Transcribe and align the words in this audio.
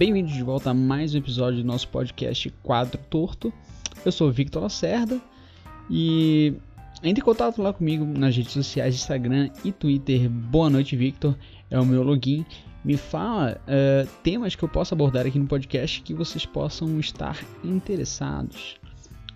Bem-vindos 0.00 0.32
de 0.32 0.42
volta 0.42 0.70
a 0.70 0.74
mais 0.74 1.14
um 1.14 1.18
episódio 1.18 1.60
do 1.60 1.66
nosso 1.66 1.86
podcast 1.88 2.48
Quadro 2.62 2.98
Torto. 3.10 3.52
Eu 4.02 4.10
sou 4.10 4.28
o 4.28 4.32
Victor 4.32 4.62
Lacerda 4.62 5.20
e 5.90 6.54
entre 7.02 7.20
em 7.20 7.22
contato 7.22 7.60
lá 7.60 7.70
comigo 7.70 8.02
nas 8.06 8.34
redes 8.34 8.54
sociais, 8.54 8.94
Instagram 8.94 9.50
e 9.62 9.70
Twitter. 9.70 10.30
Boa 10.30 10.70
noite, 10.70 10.96
Victor. 10.96 11.36
É 11.70 11.78
o 11.78 11.84
meu 11.84 12.02
login. 12.02 12.46
Me 12.82 12.96
fala 12.96 13.60
uh, 13.60 14.08
temas 14.22 14.54
que 14.54 14.62
eu 14.62 14.70
possa 14.70 14.94
abordar 14.94 15.26
aqui 15.26 15.38
no 15.38 15.46
podcast 15.46 16.00
que 16.00 16.14
vocês 16.14 16.46
possam 16.46 16.98
estar 16.98 17.38
interessados. 17.62 18.80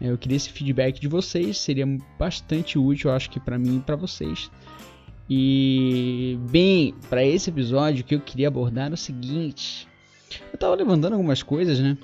Eu 0.00 0.16
queria 0.16 0.38
esse 0.38 0.48
feedback 0.48 0.98
de 0.98 1.08
vocês, 1.08 1.58
seria 1.58 1.86
bastante 2.18 2.78
útil, 2.78 3.10
acho 3.10 3.28
que 3.28 3.38
para 3.38 3.58
mim 3.58 3.76
e 3.76 3.80
para 3.80 3.96
vocês. 3.96 4.50
E 5.28 6.38
bem, 6.50 6.94
para 7.10 7.22
esse 7.22 7.50
episódio 7.50 8.00
o 8.00 8.06
que 8.06 8.14
eu 8.14 8.20
queria 8.20 8.48
abordar 8.48 8.90
é 8.90 8.94
o 8.94 8.96
seguinte: 8.96 9.86
eu 10.52 10.58
tava 10.58 10.74
levantando 10.74 11.14
algumas 11.14 11.42
coisas, 11.42 11.78
né? 11.78 11.96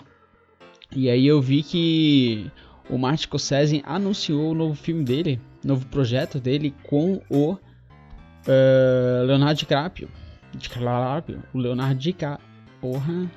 E 0.94 1.08
aí 1.08 1.26
eu 1.26 1.40
vi 1.40 1.62
que 1.62 2.50
o 2.88 2.98
Martin 2.98 3.22
Scorsese 3.22 3.82
anunciou 3.86 4.50
o 4.50 4.54
novo 4.54 4.74
filme 4.74 5.04
dele, 5.04 5.40
novo 5.64 5.86
projeto 5.86 6.40
dele 6.40 6.74
com 6.82 7.20
o 7.30 7.52
uh, 7.52 9.26
Leonardo 9.26 9.58
DiCaprio. 9.58 10.08
DiCaprio, 10.54 11.42
o 11.54 11.58
Leonardo 11.58 12.00
DiCaprio. 12.00 12.48
Porra. 12.80 13.30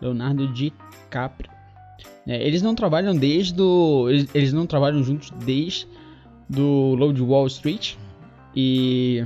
Leonardo 0.00 0.48
DiCaprio. 0.52 1.50
É, 2.26 2.46
eles 2.46 2.62
não 2.62 2.74
trabalham 2.74 3.14
desde 3.14 3.52
do, 3.52 4.08
eles, 4.08 4.34
eles 4.34 4.52
não 4.52 4.66
trabalham 4.66 5.02
juntos 5.02 5.30
desde 5.44 5.86
do 6.48 6.94
Load 6.94 7.20
Wall 7.22 7.46
Street, 7.46 7.96
e. 8.54 9.24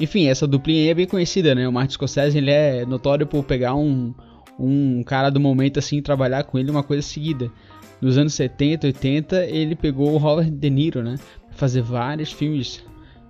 Enfim, 0.00 0.26
essa 0.26 0.46
duplinha 0.46 0.90
é 0.90 0.94
bem 0.94 1.06
conhecida, 1.06 1.54
né? 1.54 1.68
O 1.68 1.72
Martin 1.72 1.92
Scorsese 1.92 2.38
ele 2.38 2.50
é 2.50 2.86
notório 2.86 3.26
por 3.26 3.44
pegar 3.44 3.74
um, 3.74 4.14
um 4.58 5.02
cara 5.02 5.28
do 5.28 5.38
momento 5.38 5.78
assim 5.78 5.98
e 5.98 6.02
trabalhar 6.02 6.44
com 6.44 6.58
ele 6.58 6.70
uma 6.70 6.82
coisa 6.82 7.02
seguida. 7.02 7.52
Nos 8.00 8.16
anos 8.16 8.32
70, 8.32 8.86
80, 8.86 9.44
ele 9.44 9.76
pegou 9.76 10.14
o 10.14 10.16
Robert 10.16 10.50
De 10.50 10.70
Niro, 10.70 11.02
né? 11.02 11.16
Pra 11.48 11.56
fazer 11.58 11.82
vários 11.82 12.32
filmes 12.32 12.82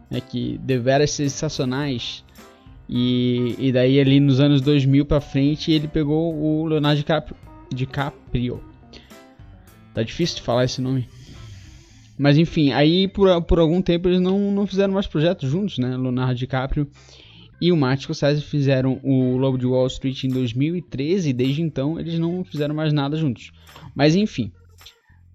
né, 0.09 0.21
que 0.21 0.59
deveras 0.59 1.11
sensacionais. 1.11 2.25
E, 2.89 3.57
e 3.59 3.73
daí 3.73 4.01
ali 4.01 4.21
nos 4.21 4.41
anos 4.41 4.61
2000 4.61 5.05
pra 5.07 5.21
frente 5.21 5.71
ele 5.71 5.89
pegou 5.89 6.35
o 6.35 6.67
Leonardo 6.67 6.99
DiCaprio. 6.99 7.37
DiCaprio. 7.73 8.63
Tá 9.93 10.05
difícil 10.05 10.37
de 10.37 10.43
falar 10.43 10.65
esse 10.65 10.81
nome. 10.81 11.09
Mas 12.21 12.37
enfim, 12.37 12.71
aí 12.71 13.09
por, 13.09 13.43
por 13.45 13.59
algum 13.59 13.81
tempo 13.81 14.07
eles 14.07 14.21
não, 14.21 14.53
não 14.53 14.67
fizeram 14.67 14.93
mais 14.93 15.07
projetos 15.07 15.49
juntos, 15.49 15.79
né? 15.79 15.97
Leonardo 15.97 16.35
DiCaprio 16.35 16.87
e 17.59 17.73
o 17.73 17.77
Martin 17.79 18.03
Scorsese 18.03 18.43
fizeram 18.43 19.01
o 19.03 19.39
Lobo 19.39 19.57
de 19.57 19.65
Wall 19.67 19.87
Street 19.87 20.25
em 20.25 20.29
2013 20.29 21.31
e 21.31 21.33
desde 21.33 21.63
então 21.63 21.99
eles 21.99 22.19
não 22.19 22.45
fizeram 22.45 22.75
mais 22.75 22.93
nada 22.93 23.17
juntos. 23.17 23.53
Mas 23.95 24.15
enfim, 24.15 24.53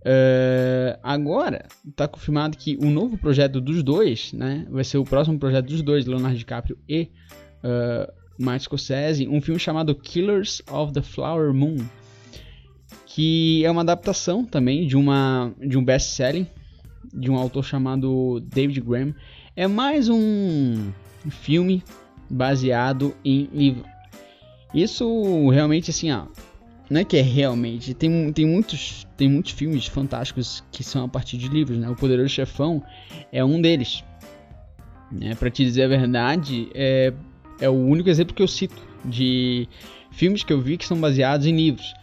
uh, 0.02 1.00
agora 1.02 1.66
está 1.90 2.08
confirmado 2.08 2.56
que 2.56 2.78
o 2.80 2.86
novo 2.86 3.18
projeto 3.18 3.60
dos 3.60 3.82
dois, 3.82 4.32
né? 4.32 4.68
Vai 4.70 4.84
ser 4.84 5.00
o 5.00 5.04
próximo 5.04 5.40
projeto 5.40 5.66
dos 5.66 5.82
dois, 5.82 6.06
Leonardo 6.06 6.38
DiCaprio 6.38 6.78
e 6.88 7.10
uh, 7.64 8.14
Martin 8.38 8.66
Scorsese, 8.66 9.28
um 9.28 9.42
filme 9.42 9.60
chamado 9.60 9.96
Killers 9.96 10.62
of 10.70 10.94
the 10.94 11.02
Flower 11.02 11.52
Moon, 11.52 11.78
que 13.08 13.66
é 13.66 13.72
uma 13.72 13.82
adaptação 13.82 14.46
também 14.46 14.86
de 14.86 14.96
uma 14.96 15.52
de 15.60 15.80
um 15.80 15.84
best-selling 15.84 16.46
de 17.16 17.32
um 17.32 17.36
autor 17.36 17.64
chamado 17.64 18.40
David 18.42 18.82
Graham. 18.82 19.16
É 19.56 19.68
mais 19.68 20.10
um 20.10 20.92
filme 21.30 21.84
baseado 22.30 23.16
em 23.24 23.50
livro. 23.54 23.86
Isso 24.74 25.50
realmente 25.50 25.90
assim, 25.92 26.12
ó, 26.12 26.26
não 26.90 27.00
é 27.00 27.06
que 27.06 27.18
é 27.18 27.22
realmente, 27.22 27.94
tem, 27.94 28.32
tem, 28.34 28.46
muitos, 28.46 29.08
tem 29.16 29.30
muitos 29.30 29.54
filmes 29.54 29.88
fantásticos 29.88 30.64
que 30.72 30.84
são 30.84 31.06
a 31.06 31.08
partir 31.08 31.38
de 31.38 31.48
livros, 31.48 31.78
né? 31.78 31.90
O 31.90 31.96
Poderoso 31.96 32.30
Chefão 32.30 32.84
é 33.32 33.44
um 33.44 33.62
deles. 33.62 34.04
É, 35.22 35.34
para 35.36 35.50
te 35.50 35.64
dizer 35.64 35.84
a 35.84 35.88
verdade, 35.88 36.68
é, 36.74 37.14
é 37.60 37.70
o 37.70 37.74
único 37.74 38.10
exemplo 38.10 38.36
que 38.36 38.44
eu 38.44 38.48
cito 38.48 38.82
de 39.06 39.68
filmes 40.12 40.44
que 40.44 40.52
eu 40.52 40.60
vi 40.60 40.78
que 40.78 40.86
são 40.86 41.00
baseados 41.00 41.48
em 41.48 41.56
livros. 41.56 41.94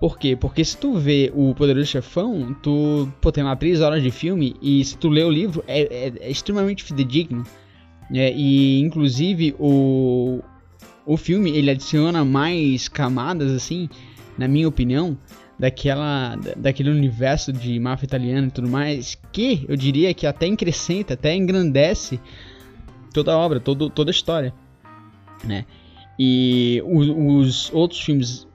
Por 0.00 0.16
quê? 0.18 0.36
Porque 0.36 0.64
se 0.64 0.76
tu 0.76 0.94
vê 0.94 1.32
o 1.34 1.54
Poderoso 1.54 1.86
Chefão, 1.86 2.54
tu 2.62 3.08
pô, 3.20 3.32
tem 3.32 3.42
lá 3.42 3.56
3 3.56 3.80
horas 3.80 4.02
de 4.02 4.10
filme 4.10 4.54
e 4.62 4.84
se 4.84 4.96
tu 4.96 5.08
lê 5.08 5.24
o 5.24 5.30
livro 5.30 5.64
é, 5.66 5.80
é, 5.80 6.12
é 6.20 6.30
extremamente 6.30 6.84
fidedigno. 6.84 7.44
É, 8.14 8.32
e 8.32 8.80
inclusive 8.80 9.54
o, 9.58 10.40
o 11.04 11.16
filme 11.16 11.50
ele 11.50 11.70
adiciona 11.70 12.24
mais 12.24 12.88
camadas, 12.88 13.52
assim, 13.52 13.88
na 14.38 14.46
minha 14.46 14.68
opinião, 14.68 15.18
daquela, 15.58 16.36
daquele 16.56 16.90
universo 16.90 17.52
de 17.52 17.78
máfia 17.80 18.06
italiana 18.06 18.46
e 18.46 18.50
tudo 18.50 18.68
mais, 18.68 19.18
que 19.32 19.66
eu 19.68 19.76
diria 19.76 20.14
que 20.14 20.26
até 20.26 20.46
acrescenta, 20.46 21.14
até 21.14 21.34
engrandece 21.34 22.20
toda 23.12 23.32
a 23.32 23.36
obra, 23.36 23.58
todo, 23.58 23.90
toda 23.90 24.10
a 24.10 24.12
história. 24.12 24.54
Né? 25.44 25.66
E 26.18 26.82
os 26.84 27.70
outros 27.72 28.00
filmes 28.00 28.47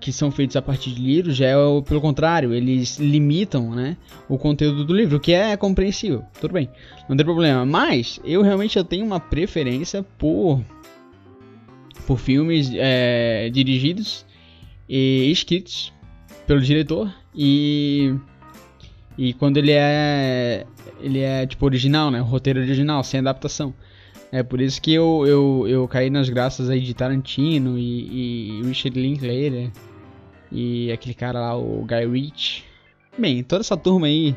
que 0.00 0.12
são 0.12 0.30
feitos 0.30 0.56
a 0.56 0.62
partir 0.62 0.90
de 0.90 1.00
livros 1.00 1.36
já 1.36 1.46
é 1.46 1.56
o, 1.56 1.82
pelo 1.82 2.00
contrário, 2.00 2.52
eles 2.52 2.98
limitam, 2.98 3.70
né, 3.70 3.96
o 4.28 4.38
conteúdo 4.38 4.84
do 4.84 4.94
livro, 4.94 5.16
o 5.16 5.20
que 5.20 5.32
é 5.32 5.56
compreensível, 5.56 6.24
tudo 6.40 6.52
bem, 6.52 6.68
não 7.08 7.16
tem 7.16 7.24
problema. 7.24 7.64
Mas 7.64 8.20
eu 8.24 8.42
realmente 8.42 8.78
eu 8.78 8.84
tenho 8.84 9.04
uma 9.04 9.20
preferência 9.20 10.02
por 10.18 10.62
por 12.06 12.18
filmes 12.18 12.70
é, 12.74 13.48
dirigidos 13.50 14.26
e 14.88 15.30
escritos 15.30 15.92
pelo 16.46 16.60
diretor 16.60 17.10
e 17.34 18.14
e 19.16 19.32
quando 19.34 19.56
ele 19.56 19.72
é 19.72 20.66
ele 21.00 21.20
é 21.20 21.46
tipo 21.46 21.64
original, 21.64 22.10
né, 22.10 22.20
o 22.20 22.24
roteiro 22.24 22.60
original, 22.60 23.02
sem 23.04 23.20
adaptação. 23.20 23.74
É 24.34 24.42
por 24.42 24.60
isso 24.60 24.82
que 24.82 24.92
eu, 24.92 25.24
eu, 25.24 25.64
eu 25.68 25.86
caí 25.86 26.10
nas 26.10 26.28
graças 26.28 26.68
aí 26.68 26.80
de 26.80 26.92
Tarantino 26.92 27.78
e, 27.78 28.58
e 28.58 28.62
Richard 28.64 29.00
Linklater 29.00 29.70
e 30.50 30.90
aquele 30.90 31.14
cara 31.14 31.38
lá, 31.38 31.56
o 31.56 31.86
Guy 31.86 32.04
Ritchie. 32.04 32.64
Bem, 33.16 33.44
toda 33.44 33.60
essa 33.60 33.76
turma 33.76 34.08
aí 34.08 34.34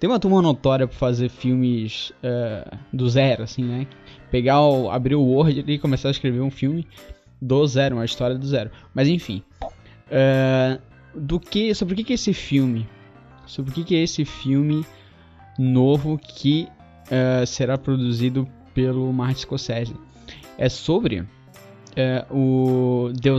tem 0.00 0.10
uma 0.10 0.18
turma 0.18 0.42
notória 0.42 0.88
para 0.88 0.96
fazer 0.96 1.28
filmes 1.28 2.12
uh, 2.18 2.76
do 2.92 3.08
zero, 3.08 3.44
assim, 3.44 3.62
né? 3.62 3.86
Pegar, 4.28 4.60
o, 4.60 4.90
abrir 4.90 5.14
o 5.14 5.22
Word 5.22 5.62
e 5.68 5.78
começar 5.78 6.08
a 6.08 6.10
escrever 6.10 6.40
um 6.40 6.50
filme 6.50 6.84
do 7.40 7.64
zero, 7.64 7.94
uma 7.94 8.04
história 8.04 8.36
do 8.36 8.44
zero. 8.44 8.72
Mas 8.92 9.06
enfim, 9.06 9.40
uh, 9.62 10.82
do 11.14 11.38
que, 11.38 11.72
sobre 11.76 11.94
o 11.94 11.96
que, 11.96 12.02
que 12.02 12.12
é 12.12 12.16
esse 12.16 12.34
filme? 12.34 12.88
Sobre 13.46 13.70
o 13.70 13.74
que, 13.74 13.84
que 13.84 13.94
é 13.94 14.02
esse 14.02 14.24
filme 14.24 14.84
novo 15.56 16.18
que 16.18 16.66
uh, 17.06 17.46
será 17.46 17.78
produzido 17.78 18.48
pelo 18.74 19.12
Martin 19.12 19.40
Scorsese? 19.40 19.94
É 20.58 20.68
sobre 20.68 21.24
é, 21.96 22.24
o 22.30 23.12
The 23.20 23.30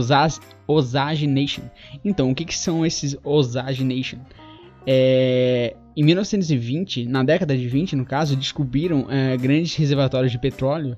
Osage 0.66 1.26
Nation. 1.26 1.62
Então, 2.04 2.30
o 2.30 2.34
que, 2.34 2.44
que 2.44 2.56
são 2.56 2.84
esses 2.84 3.16
Osage 3.22 3.84
Nation? 3.84 4.18
É, 4.86 5.76
em 5.96 6.02
1920, 6.02 7.06
na 7.06 7.22
década 7.22 7.56
de 7.56 7.68
20 7.68 7.96
no 7.96 8.04
caso, 8.04 8.36
descobriram 8.36 9.06
é, 9.10 9.36
grandes 9.36 9.74
reservatórios 9.76 10.32
de 10.32 10.38
petróleo 10.38 10.96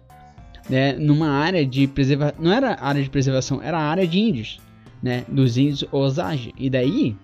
né, 0.68 0.94
numa 0.94 1.28
área 1.28 1.64
de 1.64 1.86
preservação. 1.86 2.36
Não 2.38 2.52
era 2.52 2.76
área 2.80 3.02
de 3.02 3.10
preservação, 3.10 3.62
era 3.62 3.78
área 3.78 4.06
de 4.06 4.18
índios, 4.18 4.60
né, 5.02 5.24
dos 5.28 5.56
índios 5.56 5.84
Osage. 5.92 6.52
E 6.56 6.68
daí, 6.68 7.16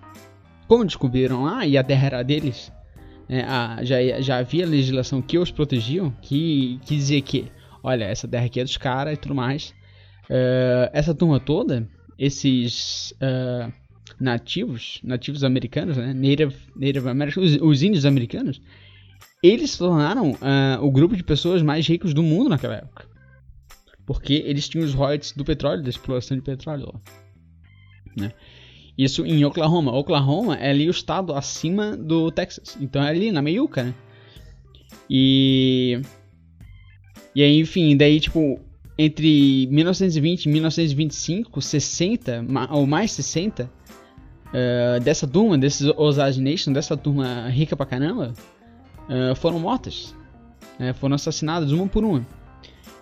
como 0.67 0.85
descobriram 0.85 1.43
lá 1.43 1.65
e 1.65 1.77
a 1.77 1.83
terra 1.83 2.07
era 2.07 2.23
deles, 2.23 2.71
né, 3.27 3.43
a, 3.43 3.83
já, 3.83 4.21
já 4.21 4.37
havia 4.37 4.65
legislação 4.65 5.21
que 5.21 5.37
os 5.37 5.51
protegiam, 5.51 6.11
que, 6.21 6.79
que 6.85 6.95
dizia 6.95 7.21
que, 7.21 7.51
olha, 7.83 8.05
essa 8.05 8.27
terra 8.27 8.45
aqui 8.45 8.59
é 8.59 8.63
dos 8.63 8.77
caras 8.77 9.13
e 9.13 9.17
tudo 9.17 9.35
mais. 9.35 9.73
Uh, 10.29 10.89
essa 10.93 11.13
turma 11.13 11.39
toda, 11.39 11.87
esses 12.17 13.11
uh, 13.13 13.71
nativos, 14.19 14.99
nativos 15.03 15.43
americanos, 15.43 15.97
né, 15.97 16.13
Native, 16.13 16.55
Native 16.75 17.39
os, 17.39 17.61
os 17.61 17.83
índios 17.83 18.05
americanos, 18.05 18.61
eles 19.41 19.71
se 19.71 19.77
tornaram 19.77 20.31
uh, 20.31 20.81
o 20.81 20.91
grupo 20.91 21.15
de 21.15 21.23
pessoas 21.23 21.61
mais 21.61 21.87
ricos 21.87 22.13
do 22.13 22.23
mundo 22.23 22.49
naquela 22.49 22.75
época. 22.75 23.07
Porque 24.05 24.33
eles 24.45 24.67
tinham 24.67 24.85
os 24.85 24.93
royalties 24.93 25.31
do 25.33 25.45
petróleo, 25.45 25.83
da 25.83 25.89
exploração 25.89 26.35
de 26.35 26.43
petróleo 26.43 26.91
lá. 26.93 27.01
Né? 28.17 28.31
Isso 28.97 29.25
em 29.25 29.43
Oklahoma. 29.43 29.91
Oklahoma 29.91 30.55
é 30.55 30.69
ali 30.69 30.87
o 30.87 30.91
estado 30.91 31.33
acima 31.33 31.97
do 31.97 32.31
Texas. 32.31 32.77
Então 32.79 33.03
é 33.03 33.09
ali 33.09 33.31
na 33.31 33.41
meiuca, 33.41 33.83
né? 33.83 33.93
E. 35.09 36.01
E 37.35 37.41
aí, 37.41 37.59
enfim, 37.59 37.97
daí, 37.97 38.19
tipo, 38.19 38.59
entre 38.97 39.67
1920 39.67 40.45
e 40.45 40.49
1925, 40.49 41.61
60 41.61 42.45
ou 42.69 42.85
mais 42.85 43.11
60 43.11 43.63
uh, 43.63 43.69
eh, 44.53 44.99
dessa 44.99 45.27
turma, 45.27 45.57
desses 45.57 45.91
Osage 45.97 46.39
Nation, 46.39 46.71
dessa 46.71 46.95
turma 46.95 47.49
rica 47.49 47.75
pra 47.75 47.87
caramba, 47.87 48.33
uh, 49.09 49.35
foram 49.35 49.59
mortas, 49.59 50.15
né, 50.77 50.93
foram 50.93 51.15
assassinadas 51.15 51.71
uma 51.71 51.87
por 51.87 52.03
uma. 52.03 52.25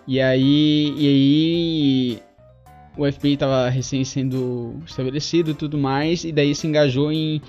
E 0.08 0.20
aí, 0.20 0.94
e 0.96 1.08
aí 1.08 2.22
o 2.96 3.10
FBI 3.10 3.34
estava 3.34 3.68
recém 3.68 4.04
sendo 4.04 4.76
estabelecido 4.86 5.54
tudo 5.54 5.78
mais, 5.78 6.24
e 6.24 6.32
daí 6.32 6.54
se 6.54 6.66
engajou 6.66 7.10
em 7.10 7.40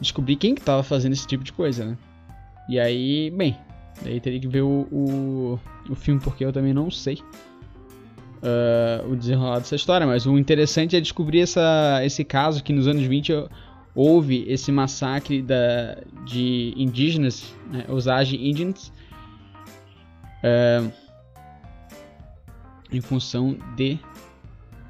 descobrir 0.00 0.36
quem 0.36 0.54
que 0.54 0.60
estava 0.60 0.82
fazendo 0.82 1.12
esse 1.12 1.26
tipo 1.26 1.44
de 1.44 1.52
coisa, 1.52 1.84
né? 1.84 1.98
E 2.68 2.78
aí, 2.78 3.30
bem, 3.30 3.56
daí 4.02 4.20
teria 4.20 4.40
que 4.40 4.48
ver 4.48 4.62
o, 4.62 4.86
o, 4.90 5.60
o 5.88 5.94
filme 5.94 6.20
porque 6.20 6.44
eu 6.44 6.52
também 6.52 6.72
não 6.72 6.90
sei 6.90 7.18
uh, 8.40 9.10
o 9.10 9.16
desenrolar 9.16 9.58
dessa 9.58 9.76
história, 9.76 10.06
mas 10.06 10.26
o 10.26 10.38
interessante 10.38 10.96
é 10.96 11.00
descobrir 11.00 11.40
essa, 11.40 12.00
esse 12.04 12.24
caso 12.24 12.62
que 12.62 12.72
nos 12.72 12.86
anos 12.86 13.02
20 13.02 13.48
houve 13.94 14.44
esse 14.48 14.70
massacre 14.70 15.42
da, 15.42 15.98
de 16.24 16.72
indígenas, 16.76 17.54
né, 17.70 17.84
Osage 17.88 18.36
Indians, 18.36 18.92
uh, 20.44 20.90
em 22.92 23.00
função 23.00 23.56
de 23.76 23.98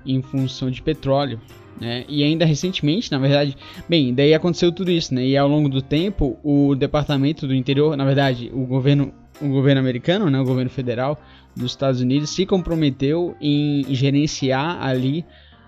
em 0.05 0.23
função 0.23 0.71
de 0.71 0.83
petróleo, 0.83 1.41
né? 1.81 2.05
E 2.09 2.23
ainda 2.23 2.45
recentemente, 2.45 3.11
na 3.11 3.19
verdade, 3.19 3.57
bem, 3.89 4.15
daí 4.15 4.35
aconteceu 4.35 4.71
tudo 4.71 4.91
isso, 4.91 5.15
né? 5.15 5.25
E 5.27 5.37
ao 5.37 5.49
longo 5.49 5.69
do 5.69 5.81
tempo, 5.81 6.39
o 6.43 6.75
Departamento 6.75 7.47
do 7.47 7.55
Interior, 7.55 7.97
na 7.97 8.05
verdade, 8.05 8.51
o 8.53 8.67
governo, 8.67 9.13
o 9.41 9.49
governo 9.49 9.81
americano, 9.81 10.29
né, 10.29 10.39
o 10.39 10.45
governo 10.45 10.71
federal 10.71 11.21
dos 11.57 11.73
Estados 11.73 12.01
Unidos 12.01 12.31
se 12.31 12.45
comprometeu 12.45 13.35
em 13.41 13.85
gerenciar 13.89 14.83
ali 14.83 15.25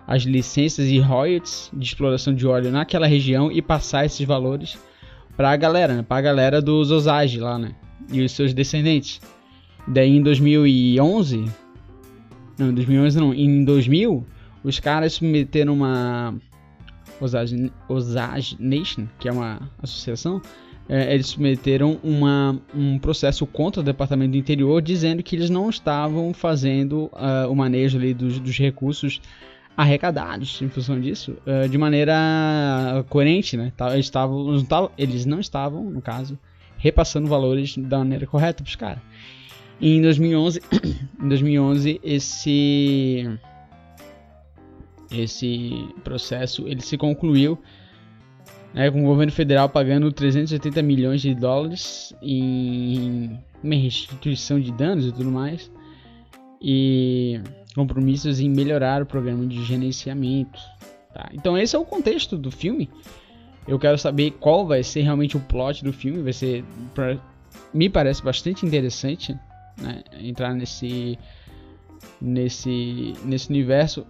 as 0.07 0.23
licenças 0.25 0.89
e 0.89 0.99
royalties 0.99 1.71
de 1.73 1.85
exploração 1.85 2.35
de 2.35 2.47
óleo 2.47 2.71
naquela 2.71 3.07
região 3.07 3.51
e 3.51 3.63
passar 3.63 4.05
esses 4.05 4.27
valores 4.27 4.79
para 5.37 5.51
a 5.51 5.57
galera, 5.57 5.95
né? 5.95 6.05
Para 6.07 6.19
a 6.19 6.23
galera 6.23 6.63
dos 6.63 6.91
Osage 6.91 7.39
lá, 7.39 7.59
né? 7.59 7.75
E 8.13 8.21
os 8.21 8.33
seus 8.33 8.53
descendentes. 8.53 9.21
Daí 9.89 10.17
em 10.17 10.23
2011, 10.23 11.47
não, 12.59 12.71
em 12.71 12.75
2011 12.75 13.19
não. 13.19 13.35
Em 13.35 13.65
2000, 13.65 14.25
os 14.65 14.79
caras 14.79 15.15
submeteram 15.15 15.73
uma 15.73 16.35
Osage, 17.21 17.73
Osage 17.89 18.57
Nation, 18.59 19.07
que 19.19 19.29
é 19.29 19.33
uma 19.33 19.71
associação, 19.83 20.41
é, 20.89 21.15
eles 21.15 21.29
submeteram 21.29 21.99
uma, 22.03 22.61
um 22.75 22.99
processo 22.99 23.47
contra 23.47 23.81
o 23.81 23.85
Departamento 23.85 24.33
do 24.33 24.37
Interior, 24.37 24.83
dizendo 24.83 25.23
que 25.23 25.37
eles 25.37 25.49
não 25.49 25.71
estavam 25.71 26.35
fazendo 26.35 27.11
uh, 27.13 27.51
o 27.51 27.55
manejo 27.55 27.99
ali 27.99 28.13
dos, 28.13 28.41
dos, 28.41 28.59
recursos 28.59 29.21
arrecadados 29.77 30.61
em 30.61 30.69
função 30.69 31.01
disso 31.01 31.37
uh, 31.47 31.69
de 31.69 31.79
maneira 31.79 33.05
coerente, 33.09 33.57
né? 33.57 33.73
Eles, 33.93 34.11
tavam, 34.11 34.61
eles 34.99 35.25
não 35.25 35.39
estavam, 35.39 35.85
no 35.85 36.03
caso, 36.03 36.39
repassando 36.77 37.29
valores 37.29 37.79
da 37.79 37.99
maneira 37.99 38.27
correta 38.27 38.63
para 38.63 38.69
os 38.69 38.77
caras. 38.77 39.03
E 39.81 39.97
em 39.97 40.03
2011, 40.03 40.61
em 41.23 41.29
2011 41.29 42.01
esse 42.03 43.39
esse 45.11 45.89
processo 46.03 46.67
ele 46.67 46.81
se 46.81 46.97
concluiu 46.97 47.59
né, 48.73 48.91
com 48.91 49.03
o 49.03 49.07
governo 49.07 49.31
federal 49.31 49.69
pagando 49.69 50.11
380 50.11 50.81
milhões 50.83 51.21
de 51.21 51.35
dólares 51.35 52.15
em 52.23 53.39
uma 53.63 53.75
restituição 53.75 54.59
de 54.59 54.73
danos 54.73 55.07
e 55.07 55.13
tudo 55.13 55.31
mais 55.31 55.71
e 56.61 57.41
compromissos 57.75 58.41
em 58.41 58.49
melhorar 58.49 59.03
o 59.03 59.07
programa 59.07 59.45
de 59.47 59.63
gerenciamento. 59.65 60.59
Tá? 61.13 61.29
Então 61.33 61.59
esse 61.59 61.75
é 61.75 61.79
o 61.79 61.85
contexto 61.85 62.39
do 62.39 62.51
filme. 62.51 62.89
Eu 63.67 63.79
quero 63.79 63.99
saber 63.99 64.33
qual 64.33 64.67
vai 64.67 64.83
ser 64.83 65.03
realmente 65.03 65.37
o 65.37 65.41
plot 65.41 65.85
do 65.85 65.93
filme. 65.93 66.23
Vai 66.23 66.33
ser, 66.33 66.65
me 67.73 67.89
parece 67.89 68.23
bastante 68.23 68.65
interessante 68.67 69.37
né, 69.81 70.03
entrar 70.21 70.55
nesse 70.55 71.19
nesse 72.21 73.15
nesse 73.25 73.51
universo. 73.51 74.07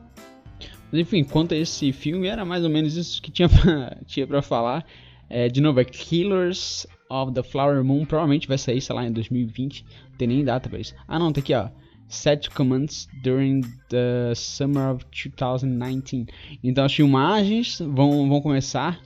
Mas 0.90 1.00
enfim, 1.00 1.24
quanto 1.24 1.54
a 1.54 1.56
esse 1.56 1.90
filme, 1.92 2.26
era 2.26 2.44
mais 2.44 2.64
ou 2.64 2.70
menos 2.70 2.96
isso 2.96 3.20
que 3.22 3.30
tinha 3.30 3.48
pra, 3.50 3.96
tinha 4.06 4.26
pra 4.26 4.42
falar. 4.42 4.84
É, 5.28 5.48
de 5.48 5.60
novo, 5.60 5.80
é 5.80 5.84
Killers 5.84 6.86
of 7.08 7.32
the 7.32 7.42
Flower 7.42 7.82
Moon. 7.82 8.04
Provavelmente 8.04 8.46
vai 8.46 8.58
sair, 8.58 8.80
sei 8.80 8.94
lá, 8.94 9.06
em 9.06 9.12
2020. 9.12 9.84
Não 10.10 10.18
tem 10.18 10.28
nem 10.28 10.44
data 10.44 10.68
pra 10.68 10.78
isso. 10.78 10.94
Ah, 11.08 11.18
não, 11.18 11.32
tá 11.32 11.40
aqui, 11.40 11.54
ó. 11.54 11.70
Set 12.06 12.50
commands 12.50 13.08
during 13.22 13.62
the 13.88 14.34
summer 14.34 14.90
of 14.90 15.06
2019. 15.10 16.26
Então 16.62 16.84
as 16.84 16.92
filmagens 16.92 17.78
vão, 17.78 18.28
vão 18.28 18.42
começar 18.42 19.00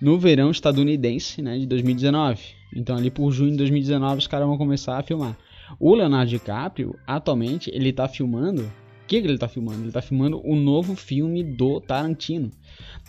no 0.00 0.18
verão 0.18 0.50
estadunidense, 0.50 1.40
né, 1.40 1.58
de 1.58 1.66
2019. 1.66 2.42
Então 2.74 2.96
ali 2.96 3.10
por 3.10 3.30
junho 3.30 3.52
de 3.52 3.58
2019 3.58 4.18
os 4.18 4.26
caras 4.26 4.48
vão 4.48 4.58
começar 4.58 4.98
a 4.98 5.02
filmar. 5.02 5.36
O 5.78 5.94
Leonardo 5.94 6.30
DiCaprio, 6.30 6.98
atualmente, 7.06 7.70
ele 7.72 7.92
tá 7.92 8.08
filmando. 8.08 8.62
O 8.62 9.06
que, 9.06 9.20
que 9.20 9.26
ele 9.26 9.38
tá 9.38 9.48
filmando? 9.48 9.82
Ele 9.82 9.92
tá 9.92 10.00
filmando 10.00 10.40
o 10.44 10.54
novo 10.54 10.94
filme 10.94 11.42
do 11.42 11.80
Tarantino. 11.80 12.50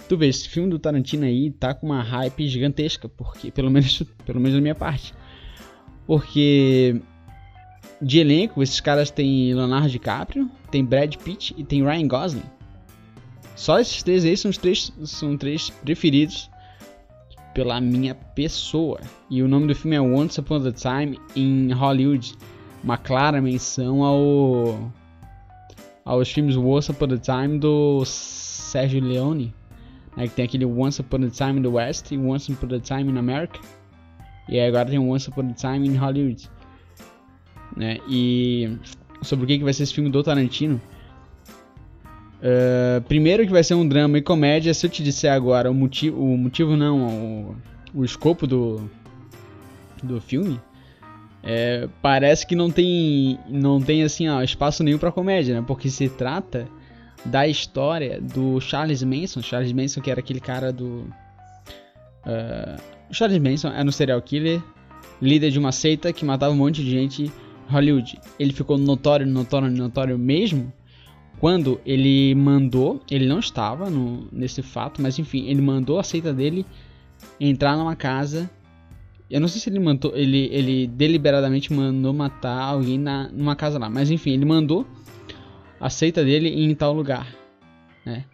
Tu 0.10 0.18
vê, 0.18 0.28
esse 0.28 0.50
filme 0.50 0.70
do 0.70 0.80
Tarantino 0.80 1.26
aí 1.26 1.52
tá 1.52 1.74
com 1.74 1.88
uma 1.88 2.02
hype 2.02 2.48
gigantesca, 2.48 3.08
porque 3.08 3.52
pelo 3.52 3.70
menos, 3.70 4.04
pelo 4.26 4.40
menos 4.40 4.56
da 4.56 4.62
minha 4.62 4.76
parte. 4.76 5.14
Porque 6.08 7.02
de 8.02 8.20
elenco, 8.20 8.64
esses 8.64 8.80
caras 8.80 9.12
têm 9.12 9.54
Leonardo 9.54 9.90
DiCaprio, 9.90 10.50
tem 10.72 10.84
Brad 10.84 11.16
Pitt 11.18 11.54
e 11.58 11.64
tem 11.64 11.84
Ryan 11.84 12.08
Gosling. 12.08 12.44
Só 13.56 13.80
esses 13.80 14.02
três 14.02 14.26
aí 14.26 14.36
são 14.36 14.50
os 14.50 14.58
três, 14.58 14.92
são 15.04 15.38
três 15.38 15.70
preferidos 15.70 16.50
pela 17.54 17.80
minha 17.80 18.16
pessoa. 18.16 19.00
E 19.30 19.44
o 19.44 19.48
nome 19.48 19.68
do 19.68 19.76
filme 19.76 19.96
é 19.96 20.02
Once 20.02 20.40
Upon 20.40 20.66
a 20.68 20.72
Time 20.72 21.20
in 21.36 21.72
Hollywood 21.72 22.34
uma 22.84 22.98
clara 22.98 23.42
menção 23.42 24.04
ao 24.04 24.92
aos 26.04 26.32
filmes 26.32 26.56
Once 26.58 26.92
Upon 26.92 27.14
a 27.14 27.18
Time 27.18 27.60
do 27.60 28.04
Sérgio 28.06 29.02
Leone, 29.02 29.54
né, 30.18 30.28
que 30.28 30.34
tem 30.34 30.46
aquele 30.46 30.66
Once 30.66 31.00
Upon 31.00 31.26
a 31.26 31.30
Time 31.30 31.60
in 31.60 31.62
the 31.62 31.68
West 31.68 32.12
e 32.12 32.18
Once 32.18 32.52
Upon 32.52 32.76
a 32.76 32.80
Time 32.80 33.12
in 33.12 33.18
America, 33.18 33.60
e 34.50 34.60
agora 34.60 34.90
tem 34.90 35.00
Once 35.00 35.30
Upon 35.30 35.50
a 35.50 35.54
Time 35.54 35.88
in 35.88 35.96
Hollywood. 35.96 36.50
Né, 37.78 38.00
e 38.10 38.78
sobre 39.22 39.46
o 39.46 39.48
que, 39.48 39.60
que 39.60 39.64
vai 39.64 39.74
ser 39.74 39.84
esse 39.84 39.94
filme 39.94 40.10
do 40.10 40.22
Tarantino. 40.24 40.82
Uh, 42.42 43.00
primeiro 43.04 43.46
que 43.46 43.52
vai 43.52 43.64
ser 43.64 43.76
um 43.76 43.88
drama 43.88 44.18
e 44.18 44.22
comédia, 44.22 44.74
se 44.74 44.86
eu 44.86 44.90
te 44.90 45.04
disser 45.04 45.32
agora 45.32 45.70
o 45.70 45.74
motivo, 45.74 46.20
o 46.20 46.36
motivo 46.36 46.76
não, 46.76 47.08
o, 47.08 47.56
o 47.94 48.04
escopo 48.04 48.48
do, 48.48 48.90
do 50.02 50.20
filme, 50.20 50.60
é, 51.44 51.88
parece 52.02 52.46
que 52.46 52.56
não 52.56 52.70
tem, 52.70 53.40
não 53.50 53.82
tem 53.82 54.04
assim, 54.04 54.28
ó, 54.28 54.42
espaço 54.44 54.84
nenhum 54.84 54.98
para 54.98 55.12
comédia, 55.12 55.60
né? 55.60 55.64
Porque 55.66 55.90
se 55.90 56.08
trata 56.08 56.68
da 57.26 57.48
história 57.48 58.22
do 58.22 58.60
Charles 58.60 59.04
Manson. 59.04 59.42
Charles 59.42 59.72
Manson, 59.72 60.02
que 60.02 60.12
era 60.12 60.20
aquele 60.20 60.40
cara 60.40 60.72
do. 60.72 61.08
Uh, 62.26 62.82
Charles 63.12 63.40
Manson 63.40 63.70
era 63.70 63.88
um 63.88 63.92
serial 63.92 64.22
killer, 64.22 64.62
líder 65.22 65.50
de 65.50 65.58
uma 65.58 65.72
seita 65.72 66.14
que 66.14 66.24
matava 66.24 66.54
um 66.54 66.58
monte 66.58 66.84
de 66.84 66.92
gente 66.92 67.24
em 67.24 67.32
Hollywood. 67.68 68.20
Ele 68.38 68.54
ficou 68.54 68.78
notório, 68.78 69.26
notório, 69.26 69.70
notório 69.70 70.18
mesmo 70.20 70.72
quando 71.40 71.82
ele 71.84 72.36
mandou. 72.36 73.02
Ele 73.10 73.28
não 73.28 73.40
estava 73.40 73.90
no, 73.90 74.28
nesse 74.32 74.62
fato, 74.62 75.02
mas 75.02 75.18
enfim, 75.18 75.48
ele 75.48 75.62
mandou 75.62 76.00
a 76.00 76.04
seita 76.04 76.32
dele 76.32 76.66
entrar 77.40 77.76
numa 77.76 77.96
casa 77.96 78.50
eu 79.32 79.40
não 79.40 79.48
sei 79.48 79.62
se 79.62 79.70
ele 79.70 79.80
mandou, 79.80 80.14
ele, 80.14 80.50
ele 80.52 80.88
deliberadamente 80.88 81.72
mandou 81.72 82.14
matar 82.14 82.62
alguém 82.62 83.00
na, 83.00 83.30
numa 83.30 83.56
casa 83.56 83.80
lá, 83.80 83.90
mas 83.90 84.12
enfim, 84.12 84.32
ele 84.32 84.44
mandou 84.44 84.86
a 85.80 85.90
seita 85.90 86.24
dele 86.24 86.50
em 86.50 86.76
tal 86.76 86.94
lugar, 86.94 87.34
né? 88.06 88.26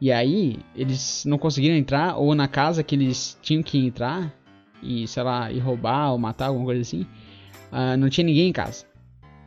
E 0.00 0.10
aí 0.10 0.58
eles 0.74 1.24
não 1.26 1.36
conseguiram 1.36 1.76
entrar 1.76 2.16
ou 2.16 2.34
na 2.34 2.48
casa 2.48 2.82
que 2.82 2.94
eles 2.94 3.38
tinham 3.42 3.62
que 3.62 3.78
entrar 3.78 4.34
e 4.82 5.06
sei 5.06 5.22
lá, 5.22 5.52
e 5.52 5.58
roubar 5.58 6.12
ou 6.12 6.18
matar 6.18 6.46
alguma 6.46 6.64
coisa 6.64 6.80
assim, 6.80 7.02
uh, 7.70 7.96
não 7.98 8.08
tinha 8.08 8.24
ninguém 8.24 8.48
em 8.48 8.52
casa 8.52 8.86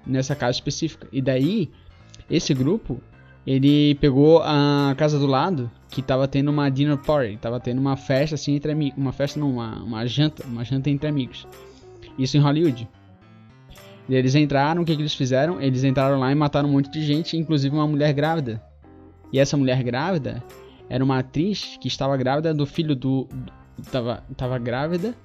nessa 0.05 0.35
casa 0.35 0.57
específica. 0.57 1.07
E 1.11 1.21
daí 1.21 1.71
esse 2.29 2.53
grupo 2.53 3.01
ele 3.47 3.95
pegou 3.95 4.43
a 4.43 4.93
casa 4.95 5.17
do 5.17 5.25
lado 5.25 5.71
que 5.89 6.01
tava 6.01 6.27
tendo 6.27 6.49
uma 6.49 6.69
dinner 6.69 6.97
party, 6.97 7.37
tava 7.37 7.59
tendo 7.59 7.79
uma 7.79 7.97
festa 7.97 8.35
assim 8.35 8.55
entre 8.55 8.71
amigos, 8.71 8.97
uma 8.97 9.11
festa 9.11 9.39
não, 9.39 9.51
uma, 9.51 9.81
uma 9.81 10.05
janta, 10.05 10.45
uma 10.45 10.63
janta 10.63 10.89
entre 10.89 11.07
amigos. 11.07 11.47
Isso 12.17 12.37
em 12.37 12.39
Hollywood. 12.39 12.87
E 14.07 14.15
eles 14.15 14.35
entraram, 14.35 14.81
o 14.81 14.85
que, 14.85 14.95
que 14.95 15.01
eles 15.01 15.13
fizeram? 15.13 15.61
Eles 15.61 15.83
entraram 15.83 16.19
lá 16.19 16.31
e 16.31 16.35
mataram 16.35 16.69
um 16.69 16.73
monte 16.73 16.91
de 16.91 17.03
gente, 17.03 17.37
inclusive 17.37 17.75
uma 17.75 17.87
mulher 17.87 18.13
grávida. 18.13 18.61
E 19.31 19.39
essa 19.39 19.55
mulher 19.55 19.83
grávida 19.83 20.43
era 20.89 21.03
uma 21.03 21.19
atriz 21.19 21.77
que 21.79 21.87
estava 21.87 22.17
grávida 22.17 22.53
do 22.53 22.65
filho 22.65 22.95
do. 22.95 23.27
Tava, 23.91 24.23
tava 24.35 24.57
grávida 24.57 25.15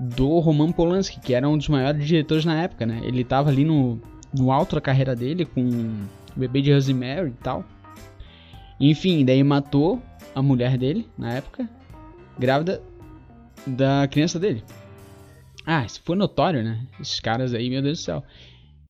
do 0.00 0.38
Roman 0.40 0.72
Polanski, 0.72 1.20
que 1.20 1.34
era 1.34 1.48
um 1.48 1.56
dos 1.56 1.68
maiores 1.68 2.04
diretores 2.04 2.44
na 2.44 2.62
época, 2.62 2.84
né? 2.84 3.00
Ele 3.04 3.22
tava 3.22 3.50
ali 3.50 3.64
no, 3.64 4.00
no 4.36 4.50
alto 4.50 4.74
da 4.74 4.80
carreira 4.80 5.14
dele, 5.14 5.44
com 5.44 5.60
o 5.62 5.90
bebê 6.34 6.60
de 6.60 6.72
Rosemary 6.72 7.28
e 7.28 7.42
tal. 7.42 7.64
Enfim, 8.80 9.24
daí 9.24 9.44
matou 9.44 10.02
a 10.34 10.40
mulher 10.40 10.78
dele, 10.78 11.06
na 11.18 11.34
época, 11.34 11.68
grávida 12.38 12.82
da 13.66 14.08
criança 14.08 14.38
dele. 14.38 14.64
Ah, 15.66 15.84
isso 15.84 16.00
foi 16.02 16.16
notório, 16.16 16.62
né? 16.62 16.86
Esses 16.98 17.20
caras 17.20 17.52
aí, 17.52 17.68
meu 17.68 17.82
Deus 17.82 17.98
do 17.98 18.02
céu. 18.02 18.24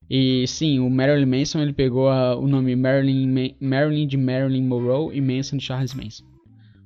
E 0.09 0.45
sim, 0.47 0.79
o 0.79 0.89
Marilyn 0.89 1.25
Manson 1.25 1.59
ele 1.59 1.73
pegou 1.73 2.09
a, 2.09 2.35
o 2.35 2.47
nome 2.47 2.75
Marilyn, 2.75 3.55
Marilyn 3.59 4.07
de 4.07 4.17
Marilyn 4.17 4.63
Monroe 4.63 5.15
e 5.15 5.21
Manson 5.21 5.57
de 5.57 5.63
Charles 5.63 5.93
Manson. 5.93 6.25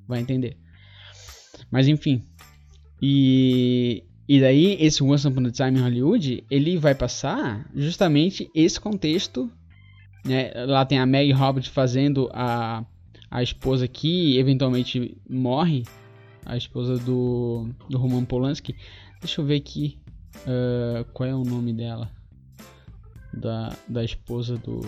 Vai 0.08 0.20
entender. 0.20 0.58
Mas 1.72 1.88
enfim. 1.88 2.24
E, 3.02 4.04
e 4.28 4.40
daí 4.40 4.78
esse 4.80 5.04
Once 5.04 5.28
Upon 5.28 5.46
a 5.46 5.52
Time 5.52 5.80
em 5.80 5.82
Hollywood, 5.82 6.44
ele 6.50 6.78
vai 6.78 6.96
passar 6.96 7.68
justamente 7.76 8.50
esse 8.54 8.80
contexto. 8.80 9.52
Né? 10.24 10.52
Lá 10.66 10.86
tem 10.86 11.00
a 11.00 11.06
Meg 11.06 11.32
Hobbit 11.32 11.70
fazendo 11.70 12.30
a, 12.34 12.86
a 13.30 13.42
esposa 13.42 13.88
que 13.88 14.38
eventualmente 14.38 15.18
morre. 15.30 15.84
A 16.46 16.56
esposa 16.56 16.98
do, 16.98 17.70
do 17.90 17.98
Roman 17.98 18.24
Polanski. 18.24 18.76
Deixa 19.20 19.42
eu 19.42 19.46
ver 19.46 19.56
aqui 19.56 19.98
uh, 20.42 21.04
qual 21.12 21.28
é 21.28 21.34
o 21.34 21.44
nome 21.44 21.74
dela 21.74 22.12
da, 23.34 23.74
da 23.88 24.04
esposa 24.04 24.58
do 24.58 24.82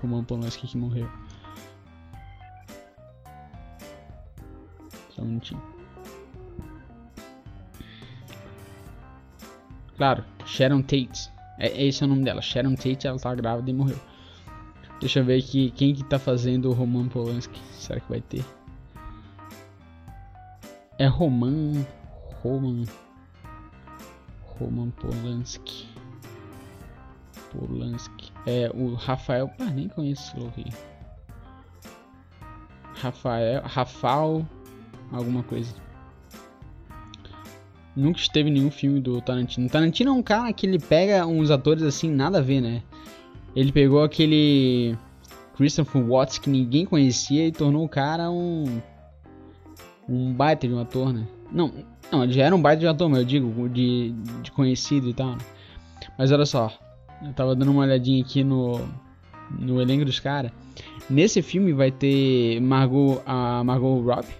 Roman 0.00 0.24
Polanski 0.24 0.66
que 0.66 0.76
morreu. 0.76 1.08
Só 5.10 5.22
um 5.22 5.26
minutinho. 5.26 5.62
Claro, 9.96 10.24
Sharon 10.44 10.82
Tate. 10.82 11.30
É, 11.58 11.84
esse 11.84 12.02
é 12.02 12.06
o 12.06 12.08
nome 12.08 12.24
dela. 12.24 12.42
Sharon 12.42 12.74
Tate, 12.74 13.06
ela 13.06 13.18
tá 13.18 13.34
grávida 13.34 13.70
e 13.70 13.74
morreu. 13.74 13.98
Deixa 15.00 15.20
eu 15.20 15.24
ver 15.24 15.38
aqui 15.38 15.70
quem 15.70 15.94
que 15.94 16.04
tá 16.04 16.18
fazendo 16.18 16.70
o 16.70 16.72
Roman 16.72 17.08
Polanski. 17.08 17.60
Será 17.72 18.00
que 18.00 18.08
vai 18.08 18.20
ter? 18.20 18.44
É 20.98 21.06
Roman. 21.06 21.84
Roman. 22.42 22.84
Roman 24.42 24.90
Polanski. 24.90 25.88
Polanski. 27.50 28.32
É, 28.46 28.70
o 28.74 28.94
Rafael. 28.94 29.50
Ah, 29.58 29.70
nem 29.70 29.88
conheço 29.88 30.28
esse 30.28 30.38
louco 30.38 30.60
Rafael. 32.94 33.62
Rafael. 33.64 34.48
Alguma 35.12 35.42
coisa. 35.42 35.74
Nunca 37.96 38.18
esteve 38.18 38.48
em 38.48 38.52
nenhum 38.52 38.70
filme 38.70 39.00
do 39.00 39.20
Tarantino. 39.20 39.68
Tarantino 39.68 40.10
é 40.10 40.14
um 40.14 40.22
cara 40.22 40.52
que 40.52 40.66
ele 40.66 40.78
pega 40.78 41.26
uns 41.26 41.50
atores 41.50 41.82
assim, 41.82 42.10
nada 42.10 42.38
a 42.38 42.42
ver, 42.42 42.60
né? 42.60 42.82
Ele 43.54 43.70
pegou 43.70 44.02
aquele 44.02 44.96
Christopher 45.56 46.02
Watts 46.02 46.38
que 46.38 46.50
ninguém 46.50 46.84
conhecia 46.84 47.46
e 47.46 47.52
tornou 47.52 47.84
o 47.84 47.88
cara 47.88 48.30
um. 48.30 48.80
Um 50.08 50.32
baita 50.32 50.68
de 50.68 50.74
um 50.74 50.80
ator, 50.80 51.12
né? 51.12 51.26
Não, 51.50 51.72
não, 52.12 52.24
ele 52.24 52.32
já 52.32 52.44
era 52.44 52.54
um 52.54 52.60
baita 52.60 52.80
de 52.80 52.86
um 52.86 52.90
ator, 52.90 53.08
mas 53.08 53.20
eu 53.20 53.24
digo, 53.24 53.68
de, 53.68 54.12
de 54.42 54.50
conhecido 54.50 55.08
e 55.08 55.14
tal. 55.14 55.30
Né? 55.30 55.38
Mas 56.18 56.30
olha 56.30 56.44
só, 56.44 56.70
eu 57.24 57.32
tava 57.32 57.54
dando 57.54 57.70
uma 57.70 57.82
olhadinha 57.82 58.22
aqui 58.22 58.44
no, 58.44 58.80
no 59.50 59.80
elenco 59.80 60.04
dos 60.04 60.20
caras. 60.20 60.52
Nesse 61.08 61.40
filme 61.42 61.72
vai 61.72 61.90
ter 61.90 62.60
Margot, 62.60 63.22
a 63.24 63.62
Margot 63.64 64.00
Robbie, 64.00 64.34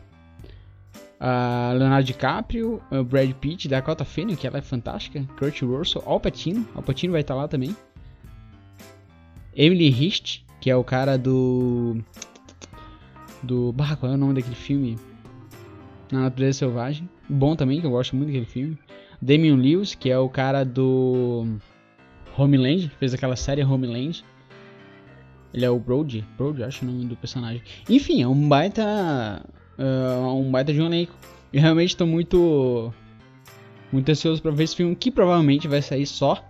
a 1.21 1.73
Leonardo 1.77 2.07
DiCaprio, 2.07 2.83
o 2.91 3.05
Brad 3.05 3.31
Pitt, 3.33 3.69
Dakota 3.69 4.05
Fanning, 4.05 4.37
que 4.37 4.47
ela 4.47 4.59
é 4.59 4.63
fantástica, 4.63 5.25
Kurt 5.39 5.63
Russell, 5.63 6.03
Al 6.05 6.21
Pacino, 6.21 6.67
Al 6.75 6.83
Pacino 6.83 7.13
vai 7.13 7.23
estar 7.23 7.35
tá 7.35 7.41
lá 7.41 7.49
também. 7.49 7.75
Emily 9.57 9.89
Hist, 9.89 10.41
que 10.61 10.71
é 10.71 10.77
o 10.77 10.85
cara 10.85 11.17
do 11.17 11.97
do 13.43 13.73
Barra, 13.73 13.97
qual 13.97 14.13
é 14.13 14.15
o 14.15 14.19
nome 14.19 14.35
daquele 14.35 14.55
filme? 14.55 14.99
Na 16.11 16.23
Natureza 16.23 16.61
Selvagem. 16.61 17.09
Bom 17.29 17.55
também, 17.55 17.81
que 17.81 17.87
eu 17.87 17.91
gosto 17.91 18.17
muito 18.17 18.29
daquele 18.29 18.47
filme. 18.47 18.79
Damian 19.21 19.57
Lewis, 19.57 19.95
que 19.95 20.11
é 20.11 20.19
o 20.19 20.29
cara 20.29 20.65
do 20.65 21.47
Homeland, 22.37 22.91
fez 22.99 23.15
aquela 23.15 23.37
série 23.37 23.63
Homeland. 23.63 24.25
Ele 25.53 25.65
é 25.65 25.71
o 25.71 25.79
Brody, 25.79 26.25
Brody, 26.37 26.65
acho 26.65 26.85
o 26.85 26.89
nome 26.89 27.07
do 27.07 27.17
personagem. 27.17 27.63
Enfim, 27.89 28.23
é 28.23 28.29
um 28.29 28.49
baita. 28.49 29.45
Uh, 29.79 30.35
um 30.35 30.51
baita 30.51 30.73
de 30.73 30.81
um 30.81 30.87
elenco. 30.87 31.15
E 31.53 31.59
realmente 31.59 31.91
estou 31.91 32.07
muito. 32.07 32.93
Muito 33.93 34.11
ansioso 34.11 34.43
para 34.43 34.51
ver 34.51 34.65
esse 34.65 34.75
filme, 34.75 34.97
que 34.97 35.11
provavelmente 35.11 35.69
vai 35.69 35.81
sair 35.81 36.07
só 36.07 36.43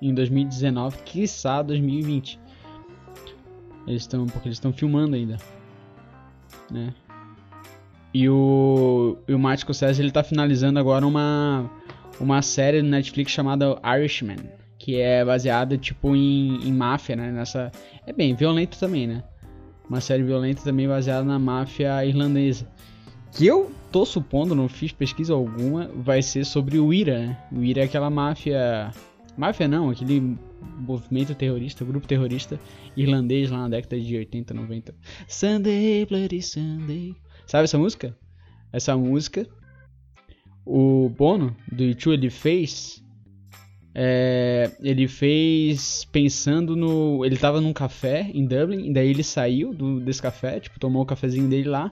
em 0.00 0.14
2019, 0.14 0.98
quiçá 1.04 1.62
2020. 1.62 2.38
Eles 3.86 4.02
estão. 4.02 4.26
Porque 4.26 4.48
eles 4.48 4.56
estão 4.56 4.72
filmando 4.72 5.16
ainda. 5.16 5.36
Né? 6.70 6.94
E 8.12 8.28
o, 8.28 9.16
e 9.26 9.34
o 9.34 9.38
Martin 9.38 9.62
Scorsese 9.62 10.02
ele 10.02 10.10
tá 10.10 10.22
finalizando 10.22 10.78
agora 10.78 11.06
uma, 11.06 11.70
uma 12.18 12.42
série 12.42 12.82
no 12.82 12.88
Netflix 12.88 13.32
chamada 13.32 13.80
Irishman 13.84 14.60
que 14.80 14.98
é 14.98 15.22
baseada 15.22 15.76
tipo 15.76 16.16
em, 16.16 16.66
em 16.66 16.72
máfia, 16.72 17.14
né? 17.14 17.30
Nessa 17.30 17.70
é 18.06 18.12
bem 18.12 18.34
violento 18.34 18.78
também, 18.78 19.06
né? 19.06 19.22
Uma 19.88 20.00
série 20.00 20.22
violenta 20.22 20.62
também 20.62 20.88
baseada 20.88 21.22
na 21.22 21.38
máfia 21.38 22.04
irlandesa. 22.04 22.66
Que 23.32 23.46
eu 23.46 23.70
tô 23.92 24.06
supondo, 24.06 24.54
não 24.54 24.68
fiz 24.68 24.90
pesquisa 24.90 25.34
alguma, 25.34 25.90
vai 25.94 26.22
ser 26.22 26.46
sobre 26.46 26.78
o 26.78 26.94
IRA, 26.94 27.18
né? 27.18 27.38
O 27.52 27.62
IRA 27.62 27.82
é 27.82 27.84
aquela 27.84 28.08
máfia. 28.08 28.90
Máfia 29.40 29.66
não, 29.66 29.88
aquele 29.88 30.36
movimento 30.76 31.34
terrorista, 31.34 31.82
grupo 31.82 32.06
terrorista 32.06 32.60
irlandês 32.94 33.50
lá 33.50 33.60
na 33.60 33.70
década 33.70 33.98
de 33.98 34.14
80, 34.14 34.52
90. 34.52 34.94
Sunday, 35.26 36.04
Bloody 36.04 36.42
Sunday. 36.42 37.14
Sabe 37.46 37.64
essa 37.64 37.78
música? 37.78 38.14
Essa 38.70 38.94
música, 38.98 39.46
o 40.66 41.08
Bono 41.08 41.56
do 41.72 41.82
YouTube 41.82 42.12
ele 42.12 42.28
fez 42.28 43.02
é, 43.94 44.70
ele 44.82 45.08
fez 45.08 46.04
pensando 46.12 46.76
no. 46.76 47.24
Ele 47.24 47.38
tava 47.38 47.62
num 47.62 47.72
café 47.72 48.30
em 48.34 48.44
Dublin, 48.44 48.90
e 48.90 48.92
daí 48.92 49.08
ele 49.08 49.24
saiu 49.24 49.72
do, 49.72 50.00
desse 50.00 50.20
café, 50.20 50.60
tipo, 50.60 50.78
tomou 50.78 51.02
o 51.02 51.06
cafezinho 51.06 51.48
dele 51.48 51.70
lá, 51.70 51.90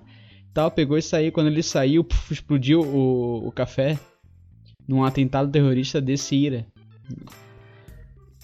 tal, 0.52 0.70
pegou 0.70 0.98
e 0.98 1.02
saiu. 1.02 1.32
Quando 1.32 1.46
ele 1.46 1.62
saiu, 1.62 2.04
puf, 2.04 2.30
explodiu 2.30 2.80
o, 2.82 3.48
o 3.48 3.52
café 3.52 3.98
num 4.86 5.02
atentado 5.02 5.50
terrorista 5.50 5.98
desse 5.98 6.36
ira. 6.36 6.66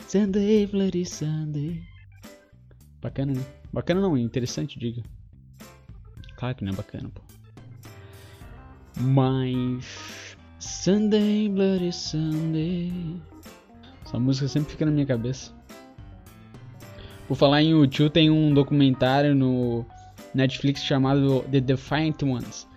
Sunday, 0.09 0.67
Bloody 0.67 1.05
Sunday. 1.05 1.83
Bacana, 3.01 3.33
né? 3.33 3.45
Bacana 3.73 4.01
não, 4.01 4.17
interessante, 4.17 4.79
diga. 4.79 5.03
Claro 6.37 6.55
que 6.57 6.65
não 6.65 6.73
é 6.73 6.77
bacana, 6.77 7.11
pô. 7.13 7.23
Mas. 9.01 10.37
Sunday, 10.59 11.49
Bloody 11.49 11.93
Sunday. 11.93 13.21
Essa 14.05 14.19
música 14.19 14.49
sempre 14.49 14.71
fica 14.71 14.85
na 14.85 14.93
minha 14.93 15.07
cabeça. 15.07 15.53
Por 17.27 17.37
falar 17.37 17.63
em 17.63 17.71
YouTube, 17.71 18.11
tem 18.11 18.31
um 18.31 18.53
documentário 18.53 19.35
no 19.35 19.85
Netflix 20.35 20.85
chamado 20.85 21.43
The 21.51 21.61
Defiant 21.61 22.23
Ones, 22.23 22.69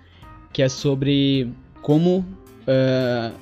que 0.53 0.61
é 0.61 0.69
sobre 0.69 1.51
como 1.81 2.19
uh, 2.19 3.35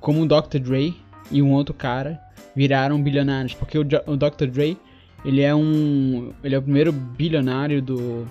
como 0.00 0.22
o 0.22 0.26
Dr. 0.26 0.58
Dre 0.60 1.05
e 1.30 1.42
um 1.42 1.52
outro 1.52 1.74
cara 1.74 2.20
viraram 2.54 3.02
bilionários, 3.02 3.54
porque 3.54 3.78
o, 3.78 3.82
o 3.82 4.16
Dr. 4.16 4.46
Dre 4.50 4.76
ele 5.24 5.42
é 5.42 5.54
um 5.54 6.32
ele 6.42 6.54
é 6.54 6.58
o 6.58 6.62
primeiro 6.62 6.92
bilionário 6.92 7.82
do 7.82 8.26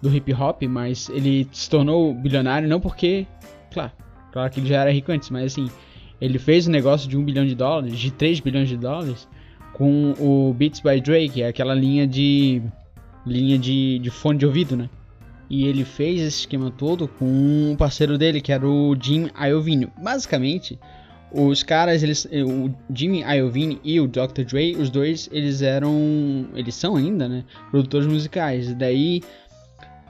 do 0.00 0.14
hip 0.14 0.32
hop, 0.34 0.62
mas 0.62 1.08
ele 1.10 1.48
se 1.52 1.70
tornou 1.70 2.12
bilionário 2.12 2.68
não 2.68 2.80
porque, 2.80 3.26
claro, 3.72 3.92
claro 4.32 4.50
que 4.50 4.58
ele 4.58 4.68
já 4.68 4.80
era 4.80 4.92
rico 4.92 5.12
antes, 5.12 5.30
mas 5.30 5.52
assim, 5.52 5.70
ele 6.20 6.38
fez 6.38 6.66
um 6.66 6.70
negócio 6.72 7.08
de 7.08 7.16
1 7.16 7.24
bilhão 7.24 7.46
de 7.46 7.54
dólares, 7.54 7.98
de 7.98 8.10
3 8.10 8.40
bilhões 8.40 8.68
de 8.68 8.76
dólares, 8.76 9.28
com 9.72 10.12
o 10.18 10.52
Beats 10.54 10.80
by 10.80 11.00
Dre, 11.00 11.28
que 11.28 11.42
é 11.42 11.48
aquela 11.48 11.74
linha 11.74 12.06
de 12.06 12.60
linha 13.24 13.56
de, 13.56 14.00
de 14.00 14.10
fone 14.10 14.38
de 14.38 14.46
ouvido, 14.46 14.76
né? 14.76 14.90
E 15.48 15.66
ele 15.66 15.84
fez 15.84 16.20
esse 16.20 16.40
esquema 16.40 16.70
todo 16.70 17.06
com 17.06 17.26
um 17.26 17.76
parceiro 17.76 18.18
dele, 18.18 18.40
que 18.40 18.52
era 18.52 18.66
o 18.66 18.96
Jim 19.00 19.28
Iovine. 19.38 19.88
Basicamente, 20.02 20.78
os 21.32 21.62
caras, 21.62 22.02
eles, 22.02 22.26
o 22.26 22.70
Jimmy 22.94 23.22
Iovine 23.22 23.80
e 23.82 23.98
o 24.00 24.06
Dr. 24.06 24.44
Dre, 24.46 24.76
os 24.76 24.90
dois, 24.90 25.28
eles 25.32 25.62
eram, 25.62 26.46
eles 26.54 26.74
são 26.74 26.96
ainda, 26.96 27.28
né, 27.28 27.44
produtores 27.70 28.06
musicais. 28.06 28.74
Daí, 28.74 29.22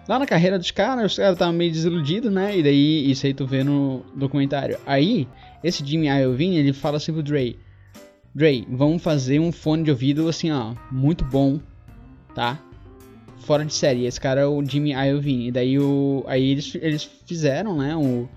lá 0.08 0.18
na 0.18 0.26
carreira 0.26 0.58
dos 0.58 0.70
caras, 0.70 1.12
os 1.12 1.18
caras 1.18 1.34
estavam 1.34 1.54
meio 1.54 1.70
desiludidos, 1.70 2.32
né, 2.32 2.58
e 2.58 2.62
daí, 2.62 3.10
isso 3.10 3.24
aí 3.24 3.32
tu 3.32 3.46
vê 3.46 3.62
no 3.62 4.04
documentário. 4.16 4.78
Aí, 4.84 5.28
esse 5.62 5.84
Jimmy 5.86 6.08
Iovine, 6.08 6.56
ele 6.56 6.72
fala 6.72 6.96
assim 6.96 7.12
pro 7.12 7.22
Dre: 7.22 7.56
Dre, 8.34 8.66
vamos 8.68 9.02
fazer 9.02 9.38
um 9.38 9.52
fone 9.52 9.84
de 9.84 9.90
ouvido 9.90 10.28
assim, 10.28 10.50
ó, 10.50 10.74
muito 10.90 11.24
bom, 11.24 11.60
tá? 12.34 12.60
Fora 13.38 13.64
de 13.64 13.74
série. 13.74 14.06
Esse 14.06 14.20
cara 14.20 14.42
é 14.42 14.46
o 14.46 14.64
Jimmy 14.64 14.92
Iovine. 14.92 15.48
E 15.48 15.50
daí 15.52 15.78
o, 15.78 16.24
aí 16.26 16.50
eles, 16.50 16.74
eles 16.76 17.04
fizeram, 17.26 17.76
né, 17.76 17.94
o, 17.94 18.28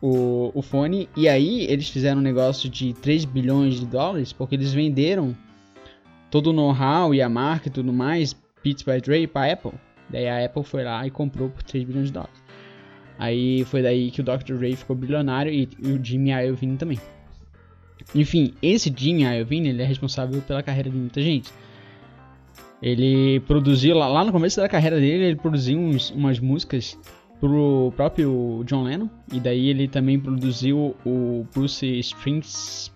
o, 0.00 0.50
o 0.54 0.62
fone. 0.62 1.08
E 1.16 1.28
aí 1.28 1.66
eles 1.66 1.88
fizeram 1.88 2.20
um 2.20 2.24
negócio 2.24 2.68
de 2.68 2.92
3 2.94 3.24
bilhões 3.24 3.80
de 3.80 3.86
dólares, 3.86 4.32
porque 4.32 4.54
eles 4.54 4.72
venderam 4.72 5.36
todo 6.30 6.48
o 6.48 6.52
know-how 6.52 7.14
e 7.14 7.20
a 7.20 7.28
marca 7.28 7.68
e 7.68 7.70
tudo 7.70 7.92
mais, 7.92 8.34
Beats 8.62 8.82
by 8.82 9.00
Dre, 9.00 9.26
pra 9.26 9.52
Apple. 9.52 9.72
Daí 10.08 10.28
a 10.28 10.44
Apple 10.44 10.64
foi 10.64 10.84
lá 10.84 11.06
e 11.06 11.10
comprou 11.10 11.50
por 11.50 11.62
3 11.62 11.84
bilhões 11.84 12.06
de 12.06 12.12
dólares. 12.12 12.40
Aí 13.18 13.64
foi 13.64 13.82
daí 13.82 14.10
que 14.10 14.22
o 14.22 14.24
Dr. 14.24 14.54
Dre 14.54 14.74
ficou 14.74 14.96
bilionário 14.96 15.52
e, 15.52 15.68
o 15.82 16.02
Jimmy 16.02 16.30
Iovine 16.30 16.78
também. 16.78 16.98
Enfim, 18.14 18.54
esse 18.62 18.92
Jim 18.96 19.22
Iovine, 19.22 19.68
ele 19.68 19.82
é 19.82 19.84
responsável 19.84 20.40
pela 20.40 20.62
carreira 20.62 20.88
de 20.88 20.96
muita 20.96 21.20
gente. 21.20 21.52
Ele 22.82 23.40
produziu, 23.40 23.94
lá, 23.94 24.08
lá 24.08 24.24
no 24.24 24.32
começo 24.32 24.58
da 24.58 24.68
carreira 24.68 24.98
dele, 24.98 25.24
ele 25.24 25.36
produziu 25.36 25.78
uns, 25.78 26.10
umas 26.10 26.38
músicas 26.38 26.98
pro 27.40 27.92
próprio 27.96 28.62
John 28.66 28.84
Lennon. 28.84 29.08
E 29.32 29.40
daí 29.40 29.68
ele 29.68 29.88
também 29.88 30.20
produziu 30.20 30.94
o 31.04 31.46
Bruce 31.52 31.86
Springs... 32.00 32.92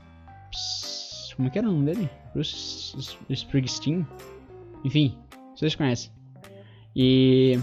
Como 1.34 1.48
é 1.48 1.50
que 1.50 1.58
era 1.58 1.68
o 1.68 1.72
nome 1.72 1.86
dele? 1.86 2.10
Bruce 2.32 2.94
Springsteen? 3.28 4.06
Enfim, 4.84 5.16
vocês 5.56 5.74
conhecem. 5.74 6.12
E... 6.94 7.58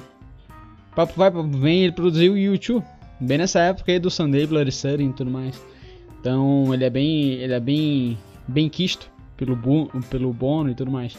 Papo 0.96 1.14
vai, 1.16 1.32
papo 1.32 1.48
vem, 1.48 1.84
ele 1.84 1.94
produziu 1.94 2.34
o 2.34 2.38
YouTube. 2.38 2.86
Bem 3.22 3.38
nessa 3.38 3.60
época 3.62 3.92
aí 3.92 4.00
do 4.00 4.10
Sunday, 4.10 4.46
Bloody 4.46 4.72
Sunday 4.72 5.08
e 5.08 5.14
tudo 5.14 5.32
mais. 5.32 5.64
Então 6.20 6.74
ele 6.74 6.84
é 6.84 6.90
bem, 6.90 7.34
ele 7.34 7.54
é 7.54 7.60
bem, 7.60 8.18
bem 8.48 8.68
quisto 8.68 9.10
pelo, 9.38 9.58
pelo 10.10 10.34
Bono 10.34 10.70
e 10.70 10.76
tudo 10.76 10.92
mais. 10.92 11.18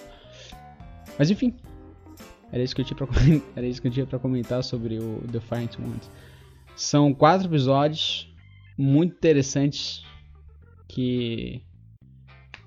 Mas 1.19 1.31
enfim, 1.31 1.55
era 2.53 2.63
isso 2.63 2.75
que 2.75 2.83
eu 2.83 2.85
tinha 2.85 2.97
pra, 2.97 3.09
era 3.57 3.67
isso 3.67 3.81
que 3.81 3.89
eu 3.89 3.93
tinha 3.93 4.07
pra 4.07 4.19
comentar 4.19 4.63
sobre 4.63 4.99
o 4.99 5.23
Defiant 5.27 5.79
Ones. 5.79 6.11
São 6.77 7.15
quatro 7.15 7.49
episódios 7.49 8.31
muito 8.77 9.15
interessantes 9.15 10.05
que 10.89 11.63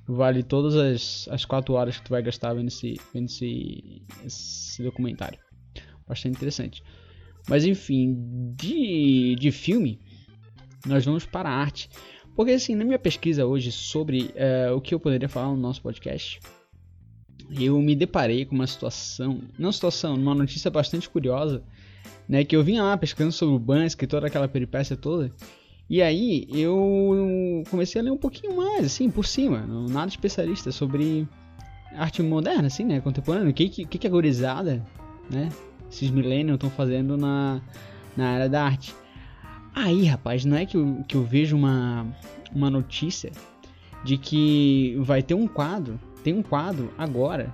vale 0.08 0.44
todas 0.44 0.76
as, 0.76 1.28
as 1.30 1.46
quatro 1.46 1.76
horas 1.76 1.98
que 1.98 2.04
tu 2.04 2.10
vai 2.10 2.22
gastar 2.22 2.54
vendo 2.54 2.68
esse, 2.68 3.00
vendo 3.14 3.26
esse, 3.26 4.04
esse 4.26 4.84
documentário. 4.84 5.40
Bastante 6.08 6.36
interessante. 6.36 6.84
Mas 7.48 7.64
enfim, 7.64 8.16
de, 8.56 9.36
de 9.36 9.52
filme, 9.52 10.00
nós 10.86 11.06
vamos 11.06 11.26
para 11.26 11.50
a 11.50 11.54
arte. 11.54 11.90
Porque 12.36 12.52
assim, 12.52 12.76
na 12.76 12.84
minha 12.84 13.00
pesquisa 13.00 13.46
hoje 13.46 13.72
sobre 13.72 14.34
uh, 14.34 14.76
o 14.76 14.82
que 14.82 14.94
eu 14.94 15.00
poderia 15.00 15.30
falar 15.30 15.48
no 15.50 15.58
nosso 15.58 15.82
podcast, 15.82 16.40
eu 17.52 17.80
me 17.82 17.96
deparei 17.96 18.46
com 18.46 18.56
uma 18.56 18.68
situação, 18.68 19.42
não 19.58 19.72
situação, 19.72 20.16
uma 20.16 20.36
notícia 20.36 20.72
bastante 20.72 21.10
curiosa, 21.10 21.64
né, 22.28 22.44
que 22.44 22.56
eu 22.56 22.64
vinha 22.64 22.84
lá 22.84 22.98
pesquisando 22.98 23.32
sobre 23.32 23.56
o 23.56 23.60
Bansky, 23.60 24.08
toda 24.08 24.28
aquela 24.28 24.48
peripécia 24.48 24.96
toda, 24.96 25.32
e 25.90 26.02
aí 26.02 26.48
eu 26.50 27.64
comecei 27.70 28.02
a 28.02 28.04
ler 28.04 28.12
um 28.12 28.18
pouquinho 28.18 28.56
mais, 28.56 28.86
assim, 28.86 29.10
por 29.10 29.26
cima, 29.26 29.66
nada 29.90 30.08
especialista, 30.08 30.72
sobre 30.72 31.28
arte 31.96 32.24
moderna, 32.24 32.68
assim, 32.68 32.84
né, 32.84 33.00
contemporânea, 33.00 33.50
o 33.50 33.54
que, 33.54 33.70
que, 33.70 33.86
que 33.86 34.08
a 34.08 34.10
né, 35.30 35.50
esses 35.92 36.10
millennials 36.10 36.56
estão 36.56 36.70
fazendo 36.70 37.16
na, 37.16 37.62
na 38.18 38.30
área 38.32 38.50
da 38.50 38.64
arte. 38.64 38.96
Aí, 39.74 40.06
rapaz, 40.06 40.46
não 40.46 40.58
é 40.58 40.66
que 40.66 40.78
eu, 40.78 41.04
que 41.08 41.16
eu 41.16 41.24
vejo 41.24 41.56
uma, 41.56 42.08
uma 42.54 42.70
notícia 42.70 43.32
de 44.04 44.18
que 44.18 44.96
vai 45.00 45.22
ter 45.22 45.34
um 45.34 45.48
quadro, 45.48 46.00
tem 46.26 46.34
um 46.34 46.42
quadro 46.42 46.92
agora 46.98 47.54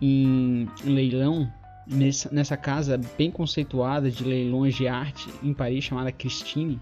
em 0.00 0.66
leilão 0.82 1.46
nessa, 1.86 2.30
nessa 2.32 2.56
casa 2.56 2.98
bem 3.18 3.30
conceituada 3.30 4.10
de 4.10 4.24
leilões 4.24 4.74
de 4.74 4.88
arte 4.88 5.28
em 5.42 5.52
Paris 5.52 5.84
chamada 5.84 6.10
Christine, 6.10 6.80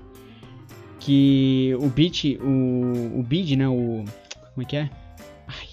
que 1.00 1.76
o 1.80 1.88
bid, 1.88 2.38
o, 2.40 3.18
o 3.18 3.24
bid, 3.24 3.56
né, 3.56 3.68
o 3.68 4.04
como 4.54 4.62
é 4.62 4.64
que 4.64 4.76
é? 4.76 4.88
Ai, 5.48 5.66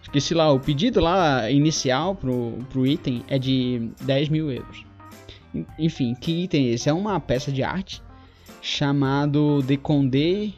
esqueci 0.00 0.32
lá, 0.32 0.52
o 0.52 0.60
pedido 0.60 1.00
lá 1.00 1.50
inicial 1.50 2.14
pro, 2.14 2.52
pro 2.70 2.86
item 2.86 3.24
é 3.26 3.40
de 3.40 3.90
10 4.02 4.28
mil 4.28 4.48
euros. 4.48 4.84
Enfim, 5.76 6.14
que 6.14 6.44
item 6.44 6.68
é 6.68 6.70
esse? 6.70 6.88
É 6.88 6.92
uma 6.92 7.18
peça 7.18 7.50
de 7.50 7.64
arte 7.64 8.00
chamado 8.62 9.60
De 9.62 9.76
Condé. 9.76 10.52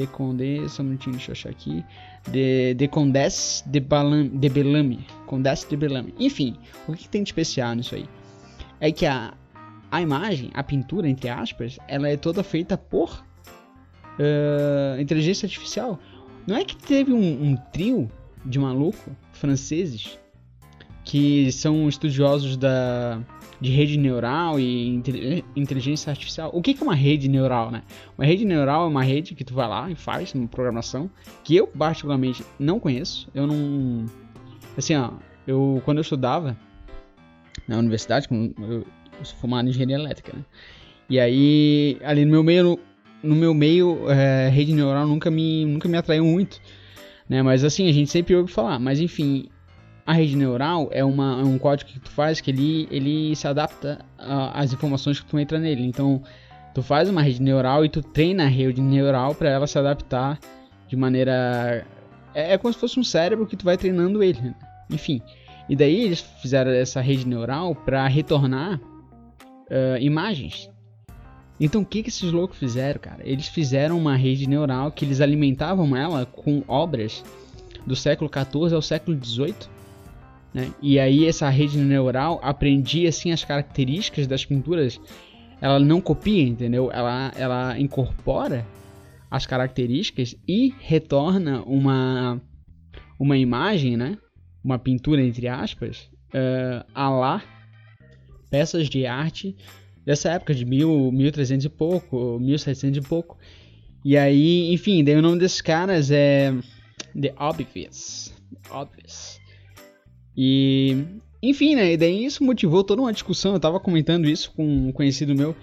De 0.00 0.06
Condé, 0.06 0.66
só 0.66 0.82
um 0.82 0.86
minutinho, 0.86 1.16
deixa 1.16 1.30
eu 1.30 1.32
achar 1.32 1.50
aqui. 1.50 1.84
De, 2.30 2.72
de 2.74 2.88
Condesse 2.88 3.68
de, 3.68 3.80
Balam, 3.80 4.28
de 4.28 4.48
Bellamy. 4.48 5.06
Condesse 5.26 5.68
de 5.68 5.76
Bellamy. 5.76 6.14
Enfim, 6.18 6.56
o 6.88 6.92
que, 6.92 7.02
que 7.02 7.08
tem 7.08 7.22
de 7.22 7.28
especial 7.28 7.74
nisso 7.74 7.94
aí? 7.94 8.06
É 8.80 8.90
que 8.90 9.04
a, 9.04 9.34
a 9.90 10.00
imagem, 10.00 10.50
a 10.54 10.62
pintura, 10.62 11.06
entre 11.06 11.28
aspas, 11.28 11.78
ela 11.86 12.08
é 12.08 12.16
toda 12.16 12.42
feita 12.42 12.78
por 12.78 13.22
uh, 14.18 14.98
inteligência 14.98 15.44
artificial. 15.44 15.98
Não 16.46 16.56
é 16.56 16.64
que 16.64 16.76
teve 16.76 17.12
um, 17.12 17.50
um 17.50 17.56
trio 17.70 18.10
de 18.44 18.58
maluco 18.58 19.10
franceses 19.32 20.18
que 21.10 21.50
são 21.50 21.88
estudiosos 21.88 22.56
da, 22.56 23.20
de 23.60 23.68
rede 23.72 23.98
neural 23.98 24.60
e 24.60 25.02
inteligência 25.56 26.08
artificial. 26.08 26.52
O 26.54 26.62
que 26.62 26.76
é 26.80 26.84
uma 26.84 26.94
rede 26.94 27.28
neural, 27.28 27.68
né? 27.68 27.82
Uma 28.16 28.24
rede 28.24 28.44
neural 28.44 28.84
é 28.84 28.86
uma 28.86 29.02
rede 29.02 29.34
que 29.34 29.42
tu 29.42 29.52
vai 29.52 29.66
lá 29.66 29.90
e 29.90 29.96
faz 29.96 30.32
uma 30.34 30.46
programação 30.46 31.10
que 31.42 31.56
eu 31.56 31.66
particularmente 31.66 32.44
não 32.60 32.78
conheço. 32.78 33.28
Eu 33.34 33.44
não, 33.44 34.06
assim, 34.78 34.94
ó, 34.94 35.10
eu 35.48 35.82
quando 35.84 35.98
eu 35.98 36.02
estudava 36.02 36.56
na 37.66 37.78
universidade, 37.78 38.28
eu, 38.30 38.86
eu 39.18 39.24
sou 39.24 39.36
formado 39.40 39.66
em 39.66 39.70
engenharia 39.70 39.96
elétrica, 39.96 40.32
né? 40.32 40.44
E 41.08 41.18
aí 41.18 41.98
ali 42.04 42.24
no 42.24 42.30
meu 42.30 42.44
meio, 42.44 42.78
no 43.20 43.34
meu 43.34 43.52
meio, 43.52 44.08
é, 44.08 44.48
rede 44.48 44.72
neural 44.72 45.08
nunca 45.08 45.28
me, 45.28 45.64
nunca 45.64 45.88
me 45.88 45.96
atraiu 45.96 46.24
muito, 46.24 46.60
né? 47.28 47.42
Mas 47.42 47.64
assim 47.64 47.88
a 47.88 47.92
gente 47.92 48.12
sempre 48.12 48.36
ouve 48.36 48.52
falar. 48.52 48.78
Mas 48.78 49.00
enfim, 49.00 49.48
a 50.06 50.12
rede 50.12 50.36
neural 50.36 50.88
é, 50.90 51.04
uma, 51.04 51.40
é 51.40 51.44
um 51.44 51.58
código 51.58 51.90
que 51.90 52.00
tu 52.00 52.10
faz 52.10 52.40
que 52.40 52.50
ele, 52.50 52.88
ele 52.90 53.36
se 53.36 53.46
adapta 53.46 53.98
às 54.18 54.72
informações 54.72 55.20
que 55.20 55.26
tu 55.26 55.38
entra 55.38 55.58
nele. 55.58 55.84
Então, 55.84 56.22
tu 56.74 56.82
faz 56.82 57.08
uma 57.08 57.22
rede 57.22 57.42
neural 57.42 57.84
e 57.84 57.88
tu 57.88 58.02
treina 58.02 58.44
a 58.44 58.48
rede 58.48 58.80
neural 58.80 59.34
para 59.34 59.50
ela 59.50 59.66
se 59.66 59.78
adaptar 59.78 60.38
de 60.88 60.96
maneira. 60.96 61.86
É, 62.34 62.54
é, 62.54 62.58
como 62.58 62.72
se 62.72 62.78
fosse 62.78 62.98
um 62.98 63.04
cérebro 63.04 63.46
que 63.46 63.56
tu 63.56 63.64
vai 63.64 63.76
treinando 63.76 64.22
ele. 64.22 64.40
Né? 64.40 64.54
Enfim. 64.90 65.20
E 65.68 65.76
daí 65.76 66.02
eles 66.04 66.20
fizeram 66.42 66.70
essa 66.72 67.00
rede 67.00 67.26
neural 67.26 67.74
para 67.74 68.06
retornar 68.08 68.80
uh, 68.80 69.98
imagens. 70.00 70.68
Então 71.60 71.82
o 71.82 71.84
que, 71.84 72.02
que 72.02 72.08
esses 72.08 72.32
loucos 72.32 72.58
fizeram, 72.58 72.98
cara? 72.98 73.20
Eles 73.22 73.46
fizeram 73.46 73.98
uma 73.98 74.16
rede 74.16 74.48
neural 74.48 74.90
que 74.90 75.04
eles 75.04 75.20
alimentavam 75.20 75.94
ela 75.94 76.26
com 76.26 76.64
obras 76.66 77.22
do 77.86 77.94
século 77.94 78.30
XIV 78.32 78.74
ao 78.74 78.82
século 78.82 79.22
XVIII 79.22 79.54
né? 80.52 80.72
E 80.82 80.98
aí 80.98 81.26
essa 81.26 81.48
rede 81.48 81.78
neural 81.78 82.40
aprendia 82.42 83.08
assim 83.08 83.30
as 83.32 83.44
características 83.44 84.26
das 84.26 84.44
pinturas. 84.44 85.00
Ela 85.60 85.78
não 85.78 86.00
copia, 86.00 86.42
entendeu? 86.42 86.90
Ela, 86.90 87.32
ela 87.36 87.78
incorpora 87.78 88.66
as 89.30 89.46
características 89.46 90.34
e 90.48 90.74
retorna 90.80 91.62
uma, 91.62 92.40
uma 93.18 93.36
imagem, 93.36 93.96
né? 93.96 94.18
Uma 94.64 94.78
pintura 94.78 95.22
entre 95.22 95.48
aspas, 95.48 96.10
uh, 96.34 96.84
a 96.94 97.08
lá 97.08 97.42
peças 98.50 98.88
de 98.88 99.06
arte 99.06 99.56
dessa 100.04 100.30
época 100.30 100.52
de 100.52 100.64
mil, 100.64 101.12
1300 101.12 101.66
e 101.66 101.68
pouco, 101.68 102.38
1700 102.40 103.04
e 103.04 103.08
pouco. 103.08 103.38
E 104.04 104.16
aí, 104.16 104.72
enfim, 104.72 105.04
daí 105.04 105.14
o 105.14 105.22
nome 105.22 105.38
desses 105.38 105.60
caras 105.60 106.10
é 106.10 106.52
The 107.18 107.34
Obvious. 107.38 108.34
The 108.50 108.74
Obvious. 108.74 109.39
E, 110.42 110.96
enfim, 111.42 111.74
né? 111.74 111.92
E 111.92 111.96
daí 111.98 112.24
isso 112.24 112.42
motivou 112.42 112.82
toda 112.82 113.02
uma 113.02 113.12
discussão. 113.12 113.52
Eu 113.52 113.60
tava 113.60 113.78
comentando 113.78 114.24
isso 114.24 114.50
com 114.56 114.88
um 114.88 114.90
conhecido 114.90 115.34
meu. 115.34 115.54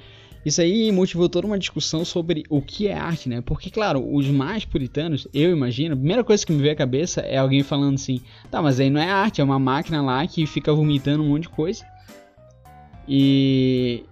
Isso 0.46 0.62
aí 0.62 0.92
motivou 0.92 1.28
toda 1.28 1.48
uma 1.48 1.58
discussão 1.58 2.06
sobre 2.06 2.44
o 2.48 2.62
que 2.62 2.88
é 2.88 2.94
arte, 2.94 3.28
né? 3.28 3.42
Porque, 3.42 3.72
claro, 3.72 4.08
os 4.08 4.28
mais 4.28 4.66
puritanos, 4.66 5.28
eu 5.34 5.50
imagino, 5.50 5.96
a 5.96 5.98
primeira 5.98 6.24
coisa 6.24 6.46
que 6.46 6.52
me 6.52 6.62
veio 6.62 6.74
à 6.74 6.76
cabeça 6.76 7.22
é 7.22 7.38
alguém 7.38 7.64
falando 7.64 7.96
assim: 7.96 8.22
tá, 8.52 8.62
mas 8.62 8.80
aí 8.80 8.92
não 8.92 9.02
é 9.02 9.10
arte, 9.10 9.42
é 9.42 9.44
uma 9.44 9.58
máquina 9.58 10.00
lá 10.00 10.28
que 10.28 10.46
fica 10.46 10.72
vomitando 10.72 11.24
um 11.24 11.30
monte 11.30 11.44
de 11.44 11.50
coisa. 11.50 11.84
E. 13.10 14.04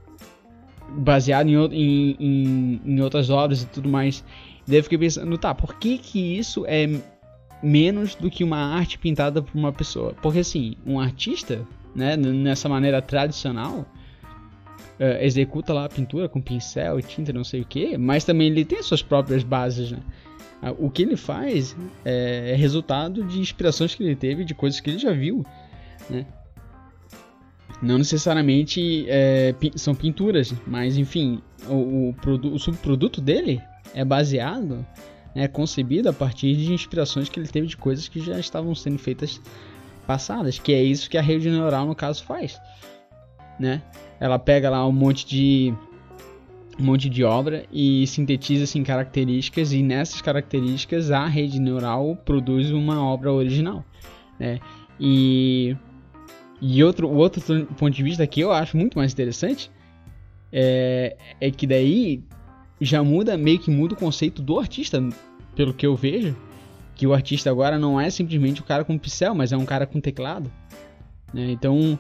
baseado 0.98 1.48
em, 1.48 2.16
em, 2.20 2.82
em, 2.84 3.02
outras 3.02 3.30
obras 3.30 3.62
e 3.62 3.68
tudo 3.68 3.88
mais. 3.88 4.24
Daí 4.68 4.80
eu 4.80 4.84
fiquei 4.84 4.98
pensando, 4.98 5.38
tá, 5.38 5.54
por 5.54 5.76
que 5.76 6.00
que 6.00 6.40
isso 6.40 6.66
é 6.66 6.90
menos 7.62 8.16
do 8.16 8.30
que 8.30 8.44
uma 8.44 8.58
arte 8.58 8.98
pintada 8.98 9.42
por 9.42 9.58
uma 9.58 9.72
pessoa. 9.72 10.14
Porque 10.22 10.40
assim, 10.40 10.76
um 10.86 11.00
artista, 11.00 11.66
né, 11.96 12.16
nessa 12.16 12.70
maneira 12.70 13.02
tradicional, 13.02 13.86
uh, 15.00 15.22
executa 15.22 15.74
lá 15.74 15.86
a 15.86 15.90
pintura 15.90 16.28
com 16.28 16.42
pincel 16.42 17.00
e 17.00 17.04
tinta, 17.04 17.32
não 17.34 17.44
sei 17.44 17.62
o 17.62 17.66
que, 17.66 17.98
mas 17.98 18.24
também 18.24 18.48
ele 18.48 18.66
tem 18.66 18.82
suas 18.82 19.02
próprias 19.02 19.44
bases, 19.44 19.92
né? 19.92 20.00
Uh, 20.62 20.86
o 20.86 20.90
que 20.90 21.04
ele 21.04 21.18
faz 21.18 21.76
é, 22.04 22.52
é, 22.52 22.56
resultado 22.56 23.24
de 23.24 23.40
inspirações 23.40 23.94
que 23.94 24.04
ele 24.04 24.16
teve, 24.16 24.44
de 24.44 24.54
coisas 24.54 24.80
que 24.80 24.90
ele 24.90 25.00
já 25.00 25.12
viu, 25.12 25.46
né? 26.10 26.26
Não 27.82 27.98
necessariamente 27.98 29.06
é, 29.10 29.54
são 29.76 29.94
pinturas, 29.94 30.54
mas 30.66 30.98
enfim, 30.98 31.42
o, 31.68 32.14
o, 32.26 32.54
o 32.54 32.60
subproduto 32.60 33.20
dele 33.20 33.62
é 33.94 34.04
baseado 34.06 34.86
é 35.36 35.48
concebido 35.48 36.10
a 36.10 36.14
partir 36.14 36.56
de 36.56 36.74
inspirações 36.74 37.28
que 37.28 37.40
ele 37.40 37.48
teve 37.48 37.68
de 37.68 37.76
coisas 37.76 38.08
que 38.08 38.22
já 38.22 38.40
estavam 38.40 38.74
sendo 38.74 38.98
feitas 38.98 39.42
passadas, 40.08 40.58
que 40.58 40.74
é 40.74 40.82
isso 40.82 41.10
que 41.10 41.18
a 41.18 41.22
rede 41.22 41.50
neural 41.50 41.86
no 41.86 41.94
caso 41.94 42.24
faz, 42.24 42.60
né? 43.60 43.84
Ela 44.20 44.40
pega 44.40 44.70
lá 44.70 44.88
um 44.88 44.94
monte 44.94 45.26
de 45.28 45.74
um 46.80 46.84
monte 46.84 47.10
de 47.10 47.24
obra 47.24 47.66
e 47.72 48.06
sintetiza 48.08 48.66
assim, 48.66 48.84
características 48.84 49.72
e 49.72 49.82
nessas 49.82 50.22
características 50.22 51.10
a 51.10 51.26
rede 51.26 51.60
neural 51.60 52.16
produz 52.26 52.72
uma 52.72 53.02
obra 53.02 53.32
original. 53.32 53.84
Né? 54.38 54.60
E, 55.00 55.76
e 56.62 56.84
outro, 56.84 57.10
outro 57.10 57.66
ponto 57.78 57.92
de 57.92 58.04
vista 58.04 58.28
que 58.28 58.42
eu 58.42 58.52
acho 58.52 58.76
muito 58.76 58.98
mais 58.98 59.14
interessante 59.14 59.72
é, 60.52 61.16
é 61.40 61.50
que 61.50 61.66
daí 61.66 62.22
já 62.80 63.04
muda, 63.04 63.38
meio 63.38 63.60
que 63.60 63.72
muda 63.72 63.94
o 63.94 63.98
conceito 63.98 64.42
do 64.42 64.60
artista, 64.60 65.02
pelo 65.56 65.74
que 65.74 65.86
eu 65.86 65.96
vejo, 65.96 66.36
que 66.96 67.08
o 67.08 67.14
artista 67.14 67.50
agora 67.50 67.78
não 67.78 68.00
é 68.00 68.10
simplesmente 68.10 68.62
o 68.62 68.64
cara 68.64 68.84
com 68.84 68.98
pincel, 68.98 69.36
mas 69.36 69.52
é 69.52 69.58
um 69.58 69.66
cara 69.66 69.86
com 69.86 70.00
teclado. 70.00 70.52
Né? 71.34 71.52
Então, 71.52 71.98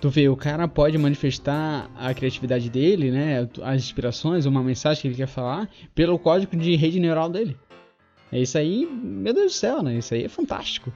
tu 0.00 0.10
vê, 0.10 0.28
o 0.28 0.36
cara 0.36 0.66
pode 0.68 0.96
manifestar 0.98 1.90
a 1.96 2.12
criatividade 2.14 2.70
dele, 2.70 3.10
né, 3.10 3.48
as 3.62 3.82
inspirações, 3.82 4.46
uma 4.46 4.62
mensagem 4.62 5.02
que 5.02 5.08
ele 5.08 5.14
quer 5.16 5.26
falar, 5.26 5.68
pelo 5.94 6.18
código 6.18 6.56
de 6.56 6.76
rede 6.76 7.00
neural 7.00 7.28
dele. 7.28 7.56
É 8.32 8.40
isso 8.40 8.58
aí, 8.58 8.86
meu 8.86 9.32
Deus 9.32 9.52
do 9.52 9.56
céu, 9.56 9.82
né? 9.82 9.96
Isso 9.96 10.12
aí 10.12 10.24
é 10.24 10.28
fantástico. 10.28 10.92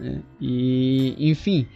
É, 0.00 0.18
e, 0.40 1.14
enfim, 1.30 1.68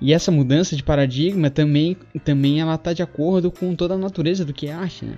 e 0.00 0.12
essa 0.12 0.30
mudança 0.30 0.76
de 0.76 0.82
paradigma 0.82 1.50
também, 1.50 1.96
também 2.24 2.60
ela 2.60 2.74
está 2.74 2.92
de 2.92 3.02
acordo 3.02 3.50
com 3.50 3.74
toda 3.74 3.94
a 3.94 3.98
natureza 3.98 4.44
do 4.44 4.52
que 4.52 4.68
é 4.68 4.72
arte, 4.72 5.04
né? 5.04 5.16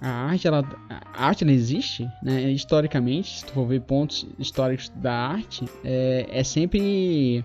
A 0.00 0.08
arte, 0.08 0.46
ela, 0.46 0.62
a 0.88 1.26
arte 1.26 1.44
ela 1.44 1.52
existe, 1.52 2.08
né? 2.22 2.50
Historicamente, 2.50 3.38
se 3.38 3.44
tu 3.44 3.52
for 3.52 3.66
ver 3.66 3.80
pontos 3.82 4.26
históricos 4.38 4.90
da 4.96 5.12
arte, 5.12 5.64
é, 5.82 6.26
é 6.30 6.44
sempre 6.44 7.44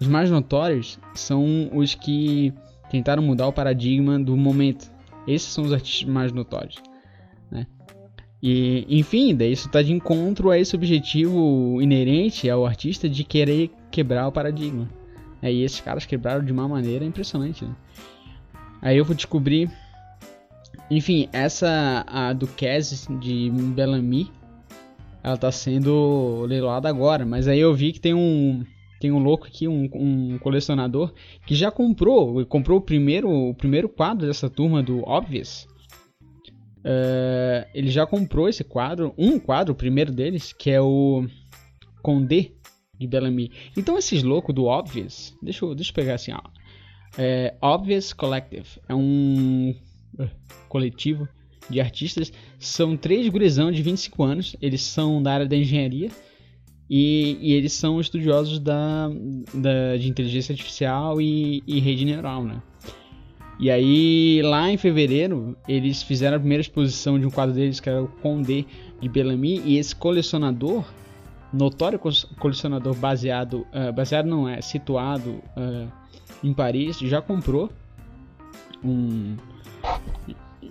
os 0.00 0.06
mais 0.06 0.30
notórios 0.30 0.98
são 1.14 1.70
os 1.72 1.94
que 1.94 2.52
tentaram 2.90 3.22
mudar 3.22 3.46
o 3.46 3.52
paradigma 3.52 4.18
do 4.18 4.36
momento. 4.36 4.90
Esses 5.26 5.48
são 5.48 5.64
os 5.64 5.72
artistas 5.72 6.08
mais 6.08 6.32
notórios. 6.32 6.76
Né? 7.50 7.66
E, 8.42 8.86
enfim, 8.88 9.34
daí 9.34 9.52
isso 9.52 9.68
está 9.68 9.80
de 9.80 9.92
encontro 9.92 10.50
a 10.50 10.58
esse 10.58 10.76
objetivo 10.76 11.80
inerente 11.80 12.50
ao 12.50 12.66
artista 12.66 13.08
de 13.08 13.24
querer 13.24 13.70
quebrar 13.90 14.28
o 14.28 14.32
paradigma. 14.32 14.88
É, 15.44 15.52
e 15.52 15.62
esses 15.62 15.78
caras 15.78 16.06
quebraram 16.06 16.42
de 16.42 16.50
uma 16.50 16.66
maneira 16.66 17.04
impressionante. 17.04 17.66
Né? 17.66 17.76
Aí 18.80 18.96
eu 18.96 19.04
vou 19.04 19.14
descobrir. 19.14 19.70
Enfim, 20.90 21.28
essa 21.34 22.02
a 22.08 22.32
do 22.32 22.46
Kes 22.46 23.06
de 23.20 23.50
Bellamy, 23.50 24.32
ela 25.22 25.34
está 25.34 25.52
sendo 25.52 26.46
leiloada 26.46 26.88
agora, 26.88 27.26
mas 27.26 27.46
aí 27.46 27.60
eu 27.60 27.74
vi 27.74 27.92
que 27.92 28.00
tem 28.00 28.14
um 28.14 28.64
tem 28.98 29.12
um 29.12 29.18
louco 29.18 29.46
aqui, 29.46 29.68
um, 29.68 29.86
um 29.92 30.38
colecionador, 30.38 31.12
que 31.44 31.54
já 31.54 31.70
comprou, 31.70 32.46
comprou 32.46 32.78
o 32.78 32.80
primeiro, 32.80 33.30
o 33.30 33.54
primeiro 33.54 33.86
quadro 33.86 34.26
dessa 34.26 34.48
turma 34.48 34.82
do 34.82 35.06
Obvious. 35.06 35.66
Uh, 36.78 37.68
ele 37.74 37.90
já 37.90 38.06
comprou 38.06 38.48
esse 38.48 38.64
quadro, 38.64 39.12
um 39.18 39.38
quadro, 39.38 39.74
o 39.74 39.76
primeiro 39.76 40.10
deles, 40.10 40.54
que 40.54 40.70
é 40.70 40.80
o 40.80 41.26
Condé 42.02 42.53
de 42.98 43.06
Bellamy. 43.06 43.50
Então 43.76 43.98
esses 43.98 44.22
loucos 44.22 44.54
do 44.54 44.64
Obvious, 44.64 45.36
deixa 45.42 45.64
eu, 45.64 45.74
deixa 45.74 45.90
eu 45.90 45.94
pegar 45.94 46.14
assim, 46.14 46.32
ó. 46.32 46.40
É, 47.16 47.54
Obvious 47.60 48.12
Collective 48.12 48.66
é 48.88 48.94
um 48.94 49.74
uh, 50.18 50.28
coletivo 50.68 51.28
de 51.70 51.80
artistas. 51.80 52.32
São 52.58 52.96
três 52.96 53.28
gurizão 53.28 53.70
de 53.70 53.82
25 53.82 54.22
anos, 54.22 54.56
eles 54.60 54.82
são 54.82 55.22
da 55.22 55.32
área 55.32 55.46
da 55.46 55.56
engenharia 55.56 56.10
e, 56.88 57.38
e, 57.40 57.52
eles 57.52 57.72
são 57.72 58.00
estudiosos 58.00 58.58
da, 58.58 59.08
da, 59.54 59.96
de 59.96 60.08
inteligência 60.08 60.52
artificial 60.52 61.20
e, 61.20 61.62
e, 61.66 61.80
rede 61.80 62.04
neural, 62.04 62.44
né? 62.44 62.62
E 63.58 63.70
aí, 63.70 64.42
lá 64.42 64.70
em 64.70 64.76
fevereiro, 64.76 65.56
eles 65.68 66.02
fizeram 66.02 66.36
a 66.36 66.40
primeira 66.40 66.60
exposição 66.60 67.18
de 67.18 67.24
um 67.24 67.30
quadro 67.30 67.54
deles, 67.54 67.78
que 67.78 67.88
era 67.88 68.02
o 68.02 68.08
Condé 68.08 68.64
de 69.00 69.08
Bellamy, 69.08 69.62
e 69.64 69.78
esse 69.78 69.94
colecionador, 69.94 70.84
notório 71.54 71.98
colecionador 72.38 72.94
baseado, 72.94 73.66
uh, 73.72 73.92
baseado 73.92 74.26
não 74.26 74.48
é, 74.48 74.60
situado 74.60 75.42
uh, 75.56 75.90
em 76.42 76.52
Paris, 76.52 76.98
já 76.98 77.22
comprou 77.22 77.70
um, 78.84 79.36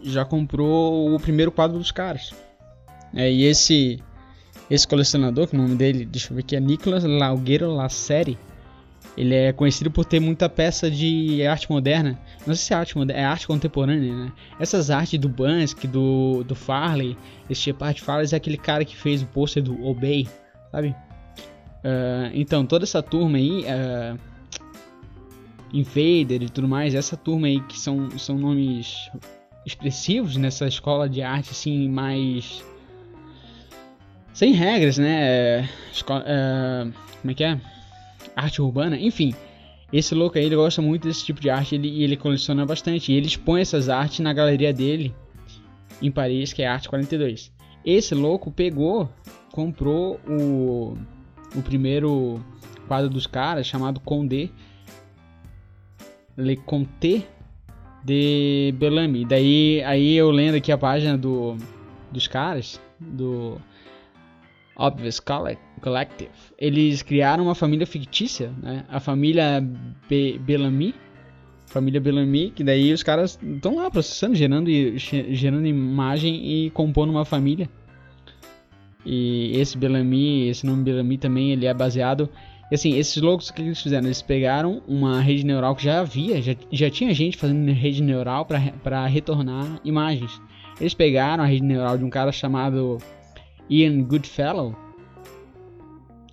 já 0.04 0.26
comprou 0.26 1.14
o 1.14 1.20
primeiro 1.20 1.52
quadro 1.52 1.78
dos 1.78 1.92
caras. 1.92 2.34
É, 3.14 3.32
e 3.32 3.44
esse 3.44 4.02
esse 4.70 4.88
colecionador, 4.88 5.48
que 5.48 5.56
o 5.56 5.58
nome 5.58 5.76
dele, 5.76 6.06
deixa 6.06 6.32
eu 6.32 6.36
ver 6.36 6.42
aqui, 6.42 6.56
é 6.56 6.60
Nicolas 6.60 7.04
Laugueiro 7.04 7.72
Lasseri. 7.72 8.38
Ele 9.16 9.36
é 9.36 9.54
conhecido 9.54 9.92
por 9.92 10.06
ter 10.06 10.20
muita 10.20 10.50
peça 10.50 10.90
de 10.90 11.46
arte 11.46 11.70
moderna. 11.70 12.18
Não 12.48 12.56
sei 12.56 12.66
se 12.66 12.74
é 12.74 12.78
arte 12.78 12.98
moderna, 12.98 13.22
é 13.22 13.26
arte 13.26 13.46
contemporânea, 13.46 14.16
né? 14.16 14.32
Essas 14.60 14.90
artes 14.90 15.20
do 15.20 15.30
Bansky, 15.30 15.86
do, 15.86 16.44
do 16.44 16.56
Farley, 16.56 17.16
esse 17.48 17.62
tipo 17.62 17.86
de 17.94 18.02
Farley 18.02 18.28
é 18.32 18.36
aquele 18.36 18.58
cara 18.58 18.84
que 18.84 18.96
fez 18.96 19.22
o 19.22 19.28
pôster 19.28 19.62
do 19.62 19.86
Obey, 19.86 20.28
sabe? 20.74 20.96
Uh, 21.84 22.34
então, 22.34 22.66
toda 22.66 22.84
essa 22.84 23.04
turma 23.04 23.38
aí, 23.38 23.64
uh, 23.64 24.20
Invader 25.72 26.42
e 26.42 26.50
tudo 26.50 26.68
mais, 26.68 26.96
essa 26.96 27.16
turma 27.16 27.48
aí 27.48 27.60
que 27.62 27.80
são, 27.80 28.10
são 28.18 28.38
nomes 28.38 29.12
expressivos 29.66 30.36
nessa 30.36 30.68
escola 30.68 31.08
de 31.08 31.22
arte, 31.22 31.52
assim, 31.52 31.88
mais 31.88 32.64
sem 34.34 34.54
regras, 34.54 34.98
né? 34.98 35.62
É, 35.62 35.70
como 37.22 37.32
é 37.32 37.34
que 37.34 37.44
é? 37.44 37.60
Arte 38.36 38.62
urbana, 38.62 38.98
enfim. 38.98 39.34
Esse 39.92 40.16
louco 40.16 40.40
aí, 40.40 40.46
ele 40.46 40.56
gosta 40.56 40.82
muito 40.82 41.08
desse 41.08 41.24
tipo 41.24 41.40
de 41.40 41.52
arte 41.52 41.76
ele, 41.76 41.88
e 41.88 42.04
ele 42.04 42.18
coleciona 42.18 42.66
bastante. 42.66 43.12
E 43.12 43.16
ele 43.16 43.28
expõe 43.28 43.62
essas 43.62 43.90
artes 43.90 44.20
na 44.22 44.34
galeria 44.34 44.74
dele 44.74 45.14
em 46.02 46.12
Paris, 46.12 46.52
que 46.52 46.64
é 46.64 46.68
Arte 46.68 46.90
42. 46.90 47.53
Esse 47.86 48.16
louco 48.16 48.52
pegou, 48.52 49.10
comprou 49.52 50.20
o, 50.28 50.98
o 51.56 51.62
primeiro 51.62 52.40
quadro 52.88 53.10
dos 53.10 53.28
caras, 53.28 53.68
chamado 53.68 54.00
Condé, 54.00 54.50
Le 56.38 56.60
de 58.04 58.74
Bellamy. 58.78 59.26
Daí 59.26 59.82
aí 59.84 60.16
eu 60.16 60.32
lendo 60.32 60.56
aqui 60.56 60.72
a 60.72 60.78
página 60.78 61.18
do, 61.18 61.58
dos 62.12 62.28
caras, 62.28 62.80
do 63.00 63.60
Obvious 64.76 65.20
Collective. 65.82 66.32
Eles 66.58 67.02
criaram 67.02 67.46
uma 67.46 67.56
família 67.56 67.86
fictícia, 67.86 68.52
né? 68.62 68.86
A 68.90 69.00
família 69.00 69.62
Be 70.10 70.38
Bellamy. 70.40 70.96
Família 71.74 72.00
Bellamy, 72.00 72.52
que 72.52 72.64
daí 72.64 72.94
os 72.94 73.02
caras 73.02 73.40
estão 73.42 73.76
lá 73.76 73.90
processando, 73.90 74.36
gerando, 74.36 74.70
gerando 74.98 75.66
imagem 75.66 76.36
e 76.46 76.70
compondo 76.70 77.10
uma 77.10 77.26
família. 77.26 77.68
E 79.06 79.52
esse 79.56 79.78
Bellamy, 79.78 80.48
esse 80.48 80.66
nome 80.66 80.84
Bellamy 80.84 81.18
também, 81.18 81.52
ele 81.52 81.66
é 81.66 81.74
baseado... 81.74 82.30
Assim, 82.72 82.98
esses 82.98 83.22
loucos, 83.22 83.50
o 83.50 83.54
que 83.54 83.62
eles 83.62 83.80
fizeram? 83.80 84.08
Eles 84.08 84.22
pegaram 84.22 84.82
uma 84.88 85.20
rede 85.20 85.46
neural 85.46 85.76
que 85.76 85.84
já 85.84 86.00
havia, 86.00 86.42
já, 86.42 86.56
já 86.72 86.90
tinha 86.90 87.14
gente 87.14 87.38
fazendo 87.38 87.72
rede 87.72 88.02
neural 88.02 88.48
para 88.48 89.06
retornar 89.06 89.80
imagens. 89.84 90.42
Eles 90.80 90.96
pegaram 90.96 91.44
a 91.44 91.46
rede 91.46 91.64
neural 91.64 92.00
de 92.00 92.04
um 92.04 92.10
cara 92.10 92.32
chamado 92.32 92.98
Ian 93.70 94.02
Goodfellow. 94.02 94.76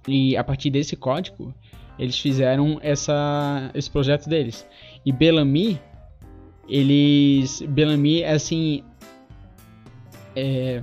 E 0.08 0.34
a 0.34 0.42
partir 0.42 0.70
desse 0.70 0.96
código, 0.96 1.52
eles 1.98 2.18
fizeram 2.18 2.78
essa, 2.80 3.70
esse 3.74 3.90
projeto 3.90 4.26
deles. 4.26 4.66
E 5.04 5.12
Bellamy, 5.12 5.80
eles. 6.68 7.62
Bellamy 7.62 8.22
é 8.22 8.32
assim. 8.32 8.84
É, 10.36 10.82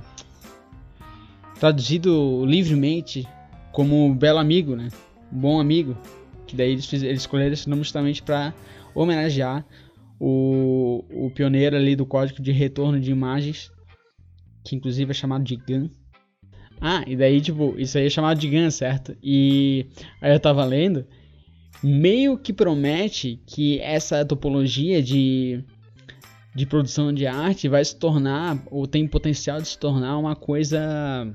traduzido 1.58 2.44
livremente 2.44 3.26
como 3.72 4.14
belo 4.14 4.38
amigo, 4.38 4.76
né? 4.76 4.88
Bom 5.30 5.60
amigo. 5.60 5.96
Que 6.46 6.56
daí 6.56 6.72
eles, 6.72 6.86
fiz, 6.86 7.02
eles 7.02 7.20
escolheram 7.20 7.52
esse 7.52 7.68
nome 7.68 7.82
justamente 7.82 8.22
para 8.22 8.54
homenagear 8.94 9.64
o, 10.18 11.04
o 11.10 11.30
pioneiro 11.30 11.76
ali 11.76 11.94
do 11.94 12.06
código 12.06 12.42
de 12.42 12.52
retorno 12.52 12.98
de 12.98 13.10
imagens, 13.10 13.70
que 14.64 14.74
inclusive 14.74 15.10
é 15.10 15.14
chamado 15.14 15.44
de 15.44 15.56
GAN. 15.56 15.90
Ah, 16.80 17.02
e 17.06 17.16
daí, 17.16 17.40
tipo, 17.40 17.74
isso 17.78 17.98
aí 17.98 18.06
é 18.06 18.10
chamado 18.10 18.38
de 18.38 18.48
GAN, 18.48 18.70
certo? 18.70 19.16
E 19.22 19.86
aí 20.20 20.32
eu 20.32 20.40
tava 20.40 20.64
lendo, 20.64 21.06
meio 21.82 22.36
que 22.36 22.52
promete 22.52 23.40
que 23.46 23.80
essa 23.80 24.24
topologia 24.24 25.02
de, 25.02 25.64
de 26.54 26.66
produção 26.66 27.12
de 27.12 27.26
arte 27.26 27.68
vai 27.68 27.84
se 27.84 27.96
tornar, 27.96 28.58
ou 28.70 28.86
tem 28.86 29.06
potencial 29.06 29.60
de 29.60 29.68
se 29.68 29.78
tornar 29.78 30.18
uma 30.18 30.34
coisa. 30.34 31.26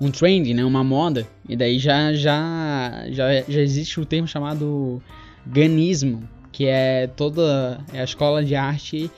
um 0.00 0.10
trend, 0.10 0.52
né? 0.54 0.64
Uma 0.64 0.82
moda. 0.82 1.26
E 1.48 1.56
daí 1.56 1.78
já, 1.78 2.12
já, 2.12 3.04
já, 3.10 3.42
já 3.42 3.60
existe 3.60 4.00
o 4.00 4.06
termo 4.06 4.26
chamado 4.26 5.02
Ganismo, 5.46 6.28
que 6.50 6.66
é 6.66 7.06
toda 7.06 7.84
é 7.92 8.00
a 8.00 8.04
escola 8.04 8.44
de 8.44 8.54
arte 8.54 9.10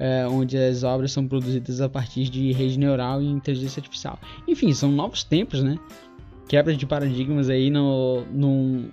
é, 0.00 0.26
onde 0.26 0.56
as 0.56 0.82
obras 0.82 1.12
são 1.12 1.28
produzidas 1.28 1.82
a 1.82 1.88
partir 1.88 2.24
de 2.30 2.52
rede 2.52 2.78
neural 2.78 3.22
e 3.22 3.26
inteligência 3.26 3.80
artificial. 3.80 4.18
Enfim, 4.48 4.72
são 4.72 4.90
novos 4.90 5.22
tempos, 5.22 5.62
né? 5.62 5.78
Quebra 6.48 6.74
de 6.74 6.86
paradigmas 6.86 7.50
aí 7.50 7.70
no, 7.70 8.24
no, 8.32 8.90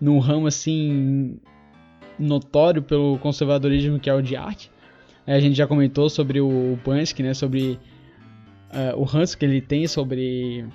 no 0.00 0.18
ramo 0.18 0.46
assim 0.46 1.38
notório 2.18 2.82
pelo 2.82 3.18
conservadorismo 3.18 3.98
que 3.98 4.08
é 4.08 4.14
o 4.14 4.22
de 4.22 4.36
arte. 4.36 4.70
A 5.26 5.38
gente 5.38 5.54
já 5.54 5.66
comentou 5.66 6.08
sobre 6.10 6.40
o 6.40 6.78
Bansky, 6.84 7.22
né, 7.22 7.34
sobre 7.34 7.78
uh, 8.70 8.96
o 8.96 9.04
ranço 9.04 9.36
que 9.38 9.44
ele 9.44 9.60
tem 9.60 9.86
sobre 9.86 10.66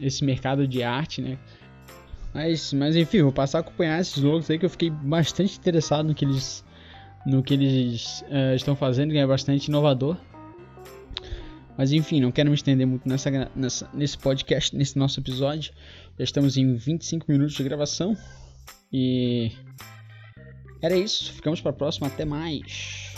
esse 0.00 0.24
mercado 0.24 0.66
de 0.66 0.82
arte, 0.82 1.22
né? 1.22 1.38
Mas, 2.34 2.72
mas 2.72 2.94
enfim, 2.94 3.22
vou 3.22 3.32
passar 3.32 3.58
a 3.58 3.60
acompanhar 3.62 3.98
esses 4.00 4.22
loucos 4.22 4.50
aí 4.50 4.58
que 4.58 4.66
eu 4.66 4.70
fiquei 4.70 4.90
bastante 4.90 5.56
interessado 5.56 6.06
no 6.06 6.14
que 6.14 6.24
eles, 6.24 6.62
no 7.24 7.42
que 7.42 7.54
eles 7.54 8.22
uh, 8.28 8.54
estão 8.54 8.76
fazendo, 8.76 9.12
que 9.12 9.18
é 9.18 9.26
bastante 9.26 9.68
inovador. 9.68 10.18
Mas 11.78 11.92
enfim, 11.92 12.20
não 12.20 12.30
quero 12.30 12.50
me 12.50 12.54
estender 12.54 12.86
muito 12.86 13.08
nessa, 13.08 13.50
nessa, 13.54 13.88
nesse 13.94 14.18
podcast, 14.18 14.76
nesse 14.76 14.98
nosso 14.98 15.20
episódio. 15.20 15.72
Já 16.18 16.24
estamos 16.24 16.56
em 16.56 16.74
25 16.74 17.24
minutos 17.30 17.54
de 17.54 17.62
gravação. 17.62 18.16
E 18.92 19.52
era 20.82 20.96
isso. 20.96 21.32
Ficamos 21.32 21.60
para 21.60 21.70
a 21.70 21.74
próxima. 21.74 22.06
Até 22.06 22.24
mais. 22.24 23.15